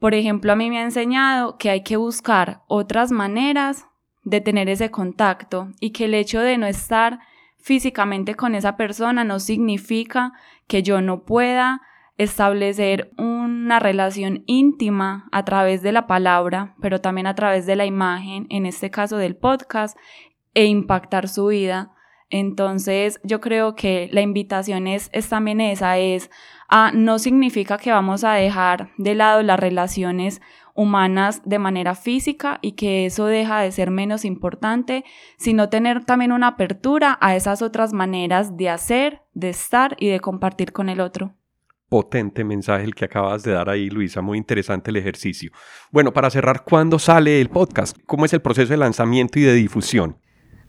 por 0.00 0.14
ejemplo, 0.14 0.52
a 0.52 0.56
mí 0.56 0.70
me 0.70 0.78
ha 0.78 0.82
enseñado 0.82 1.58
que 1.58 1.70
hay 1.70 1.82
que 1.82 1.96
buscar 1.96 2.62
otras 2.66 3.12
maneras 3.12 3.86
de 4.24 4.40
tener 4.40 4.68
ese 4.68 4.90
contacto 4.90 5.68
y 5.78 5.90
que 5.90 6.06
el 6.06 6.14
hecho 6.14 6.40
de 6.40 6.58
no 6.58 6.66
estar 6.66 7.20
físicamente 7.58 8.34
con 8.34 8.54
esa 8.54 8.76
persona 8.76 9.24
no 9.24 9.38
significa 9.38 10.32
que 10.66 10.82
yo 10.82 11.02
no 11.02 11.24
pueda 11.24 11.82
establecer 12.16 13.12
una 13.18 13.78
relación 13.78 14.42
íntima 14.46 15.28
a 15.32 15.44
través 15.44 15.82
de 15.82 15.92
la 15.92 16.06
palabra, 16.06 16.74
pero 16.80 17.00
también 17.00 17.26
a 17.26 17.34
través 17.34 17.66
de 17.66 17.76
la 17.76 17.86
imagen, 17.86 18.46
en 18.50 18.66
este 18.66 18.90
caso 18.90 19.18
del 19.18 19.36
podcast, 19.36 19.98
e 20.54 20.64
impactar 20.64 21.28
su 21.28 21.46
vida. 21.46 21.92
Entonces, 22.28 23.20
yo 23.24 23.40
creo 23.40 23.74
que 23.74 24.08
la 24.12 24.20
invitación 24.20 24.86
es, 24.86 25.10
es 25.12 25.28
también 25.28 25.60
esa, 25.60 25.98
es 25.98 26.30
Ah, 26.72 26.92
no 26.94 27.18
significa 27.18 27.78
que 27.78 27.90
vamos 27.90 28.22
a 28.22 28.34
dejar 28.34 28.90
de 28.96 29.16
lado 29.16 29.42
las 29.42 29.58
relaciones 29.58 30.40
humanas 30.74 31.42
de 31.44 31.58
manera 31.58 31.96
física 31.96 32.60
y 32.62 32.72
que 32.72 33.06
eso 33.06 33.26
deja 33.26 33.60
de 33.60 33.72
ser 33.72 33.90
menos 33.90 34.24
importante, 34.24 35.04
sino 35.36 35.68
tener 35.68 36.04
también 36.04 36.30
una 36.30 36.46
apertura 36.46 37.18
a 37.20 37.34
esas 37.34 37.60
otras 37.60 37.92
maneras 37.92 38.56
de 38.56 38.68
hacer, 38.68 39.22
de 39.34 39.50
estar 39.50 39.96
y 39.98 40.10
de 40.10 40.20
compartir 40.20 40.72
con 40.72 40.88
el 40.88 41.00
otro. 41.00 41.34
Potente 41.88 42.44
mensaje 42.44 42.84
el 42.84 42.94
que 42.94 43.06
acabas 43.06 43.42
de 43.42 43.50
dar 43.50 43.68
ahí, 43.68 43.90
Luisa. 43.90 44.22
Muy 44.22 44.38
interesante 44.38 44.92
el 44.92 44.96
ejercicio. 44.96 45.50
Bueno, 45.90 46.12
para 46.12 46.30
cerrar, 46.30 46.62
¿cuándo 46.62 47.00
sale 47.00 47.40
el 47.40 47.48
podcast? 47.48 47.96
¿Cómo 48.06 48.26
es 48.26 48.32
el 48.32 48.42
proceso 48.42 48.72
de 48.72 48.76
lanzamiento 48.76 49.40
y 49.40 49.42
de 49.42 49.54
difusión? 49.54 50.18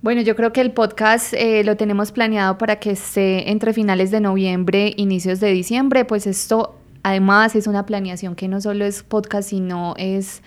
Bueno, 0.02 0.22
yo 0.22 0.36
creo 0.36 0.52
que 0.52 0.62
el 0.62 0.72
podcast 0.72 1.32
eh, 1.34 1.64
lo 1.64 1.78
tenemos 1.78 2.12
planeado 2.12 2.58
para 2.58 2.78
que 2.78 2.90
esté 2.90 3.52
entre 3.52 3.72
finales 3.72 4.10
de 4.10 4.20
noviembre, 4.20 4.96
inicios 4.98 5.40
de 5.40 5.52
diciembre, 5.52 6.06
pues 6.06 6.26
esto 6.26 6.76
además 7.04 7.56
es 7.56 7.68
una 7.68 7.86
planeación 7.86 8.36
que 8.36 8.48
no 8.48 8.62
solo 8.62 8.84
es 8.84 9.04
podcast, 9.04 9.50
sino 9.50 9.94
es 9.98 10.42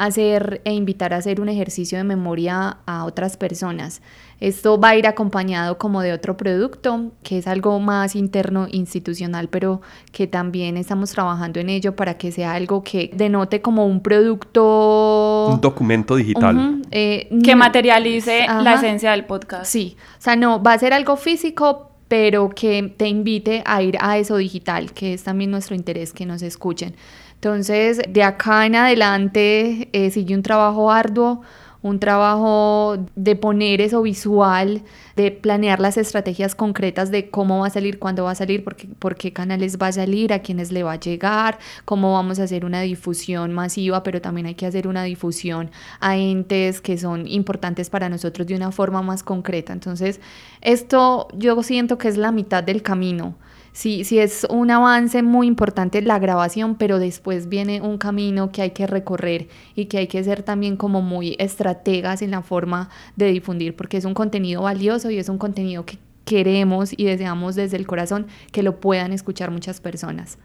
hacer 0.00 0.62
e 0.64 0.72
invitar 0.72 1.12
a 1.12 1.18
hacer 1.18 1.40
un 1.40 1.50
ejercicio 1.50 1.98
de 1.98 2.04
memoria 2.04 2.78
a 2.86 3.04
otras 3.04 3.36
personas. 3.36 4.00
Esto 4.40 4.80
va 4.80 4.90
a 4.90 4.96
ir 4.96 5.06
acompañado 5.06 5.76
como 5.76 6.00
de 6.00 6.14
otro 6.14 6.38
producto, 6.38 7.12
que 7.22 7.36
es 7.36 7.46
algo 7.46 7.78
más 7.78 8.16
interno 8.16 8.66
institucional, 8.70 9.48
pero 9.48 9.82
que 10.12 10.26
también 10.26 10.78
estamos 10.78 11.10
trabajando 11.10 11.60
en 11.60 11.68
ello 11.68 11.94
para 11.94 12.14
que 12.14 12.32
sea 12.32 12.54
algo 12.54 12.82
que 12.82 13.10
denote 13.12 13.60
como 13.60 13.86
un 13.86 14.00
producto... 14.00 15.48
Un 15.52 15.60
documento 15.60 16.16
digital. 16.16 16.80
Eh, 16.90 17.28
que 17.44 17.54
materialice 17.54 18.46
la 18.46 18.74
esencia 18.76 19.10
del 19.10 19.26
podcast. 19.26 19.66
Sí, 19.66 19.98
o 20.18 20.22
sea, 20.22 20.34
no, 20.34 20.62
va 20.62 20.72
a 20.72 20.78
ser 20.78 20.94
algo 20.94 21.18
físico, 21.18 21.90
pero 22.08 22.48
que 22.48 22.94
te 22.96 23.08
invite 23.08 23.62
a 23.66 23.82
ir 23.82 23.98
a 24.00 24.16
eso 24.16 24.38
digital, 24.38 24.92
que 24.92 25.12
es 25.12 25.22
también 25.22 25.50
nuestro 25.50 25.76
interés 25.76 26.14
que 26.14 26.24
nos 26.24 26.40
escuchen. 26.40 26.94
Entonces, 27.40 28.02
de 28.06 28.22
acá 28.22 28.66
en 28.66 28.76
adelante 28.76 29.88
eh, 29.94 30.10
sigue 30.10 30.34
un 30.34 30.42
trabajo 30.42 30.90
arduo, 30.90 31.40
un 31.80 31.98
trabajo 31.98 32.98
de 33.16 33.34
poner 33.34 33.80
eso 33.80 34.02
visual, 34.02 34.82
de 35.16 35.30
planear 35.30 35.80
las 35.80 35.96
estrategias 35.96 36.54
concretas 36.54 37.10
de 37.10 37.30
cómo 37.30 37.60
va 37.60 37.68
a 37.68 37.70
salir, 37.70 37.98
cuándo 37.98 38.24
va 38.24 38.32
a 38.32 38.34
salir, 38.34 38.62
por 38.62 38.76
qué, 38.76 38.88
por 38.88 39.14
qué 39.16 39.32
canales 39.32 39.78
va 39.80 39.86
a 39.86 39.92
salir, 39.92 40.34
a 40.34 40.40
quiénes 40.40 40.70
le 40.70 40.82
va 40.82 40.92
a 40.92 41.00
llegar, 41.00 41.58
cómo 41.86 42.12
vamos 42.12 42.38
a 42.40 42.42
hacer 42.42 42.66
una 42.66 42.82
difusión 42.82 43.54
masiva, 43.54 44.02
pero 44.02 44.20
también 44.20 44.46
hay 44.46 44.54
que 44.54 44.66
hacer 44.66 44.86
una 44.86 45.04
difusión 45.04 45.70
a 46.00 46.18
entes 46.18 46.82
que 46.82 46.98
son 46.98 47.26
importantes 47.26 47.88
para 47.88 48.10
nosotros 48.10 48.46
de 48.48 48.54
una 48.54 48.70
forma 48.70 49.00
más 49.00 49.22
concreta. 49.22 49.72
Entonces, 49.72 50.20
esto 50.60 51.28
yo 51.32 51.62
siento 51.62 51.96
que 51.96 52.08
es 52.08 52.18
la 52.18 52.32
mitad 52.32 52.62
del 52.62 52.82
camino 52.82 53.36
sí, 53.72 54.04
sí 54.04 54.18
es 54.18 54.46
un 54.50 54.70
avance 54.70 55.22
muy 55.22 55.46
importante 55.46 56.02
la 56.02 56.18
grabación, 56.18 56.76
pero 56.76 56.98
después 56.98 57.48
viene 57.48 57.80
un 57.80 57.98
camino 57.98 58.52
que 58.52 58.62
hay 58.62 58.70
que 58.70 58.86
recorrer 58.86 59.48
y 59.74 59.86
que 59.86 59.98
hay 59.98 60.06
que 60.06 60.22
ser 60.24 60.42
también 60.42 60.76
como 60.76 61.02
muy 61.02 61.36
estrategas 61.38 62.22
en 62.22 62.30
la 62.30 62.42
forma 62.42 62.90
de 63.16 63.26
difundir, 63.26 63.76
porque 63.76 63.96
es 63.96 64.04
un 64.04 64.14
contenido 64.14 64.62
valioso 64.62 65.10
y 65.10 65.18
es 65.18 65.28
un 65.28 65.38
contenido 65.38 65.84
que 65.84 65.98
queremos 66.24 66.92
y 66.96 67.04
deseamos 67.04 67.54
desde 67.54 67.76
el 67.76 67.86
corazón 67.86 68.26
que 68.52 68.62
lo 68.62 68.80
puedan 68.80 69.12
escuchar 69.12 69.50
muchas 69.50 69.80
personas. 69.80 70.38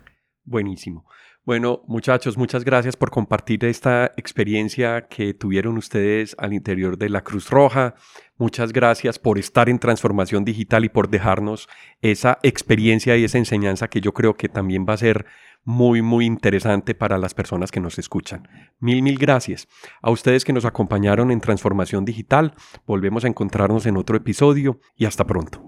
Buenísimo. 0.44 1.06
Bueno, 1.46 1.84
muchachos, 1.88 2.38
muchas 2.38 2.64
gracias 2.66 2.98
por 2.98 3.12
compartir 3.12 3.64
esta 3.66 4.12
experiencia 4.18 5.08
que 5.08 5.36
tuvieron 5.36 5.78
ustedes 5.78 6.36
al 6.40 6.54
interior 6.54 6.98
de 6.98 7.10
la 7.10 7.24
Cruz 7.24 7.52
Roja. 7.52 7.94
Muchas 8.38 8.74
gracias 8.74 9.18
por 9.18 9.40
estar 9.40 9.70
en 9.70 9.80
transformación 9.80 10.44
digital 10.44 10.84
y 10.84 10.90
por 10.90 11.10
dejarnos 11.10 11.70
esa 12.02 12.38
experiencia 12.44 13.16
y 13.16 13.24
esa 13.24 13.38
enseñanza 13.38 13.88
que 13.88 14.02
yo 14.02 14.14
creo 14.14 14.36
que 14.36 14.50
también 14.50 14.86
va 14.88 14.94
a 14.94 14.98
ser 14.98 15.26
muy, 15.64 16.02
muy 16.02 16.26
interesante 16.26 16.96
para 16.96 17.18
las 17.18 17.34
personas 17.34 17.72
que 17.72 17.80
nos 17.80 17.98
escuchan. 17.98 18.48
Mil, 18.80 19.02
mil 19.02 19.18
gracias. 19.18 19.70
A 20.02 20.12
ustedes 20.12 20.44
que 20.44 20.52
nos 20.52 20.66
acompañaron 20.66 21.32
en 21.32 21.40
Transformación 21.40 22.04
Digital, 22.04 22.56
volvemos 22.86 23.24
a 23.24 23.30
encontrarnos 23.30 23.86
en 23.86 23.96
otro 23.96 24.18
episodio 24.18 24.82
y 24.98 25.06
hasta 25.06 25.26
pronto. 25.26 25.64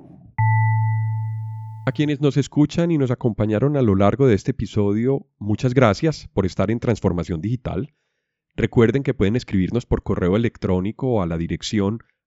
A 1.85 1.93
quienes 1.93 2.19
nos 2.19 2.35
escuchan 2.35 2.91
y 2.91 2.97
nos 2.97 3.11
acompañaron 3.11 3.77
a 3.77 3.81
lo 3.81 3.95
largo 3.95 4.27
de 4.27 4.35
este 4.35 4.51
episodio, 4.51 5.25
muchas 5.39 5.73
gracias 5.73 6.27
por 6.33 6.45
estar 6.45 6.69
en 6.69 6.81
Transformación 6.81 7.39
Digital. 7.39 7.93
Recuerden 8.57 9.03
que 9.03 9.13
pueden 9.13 9.37
escribirnos 9.37 9.85
por 9.85 10.03
correo 10.03 10.35
electrónico 10.35 11.21
a 11.21 11.27
la 11.27 11.37
dirección 11.37 11.99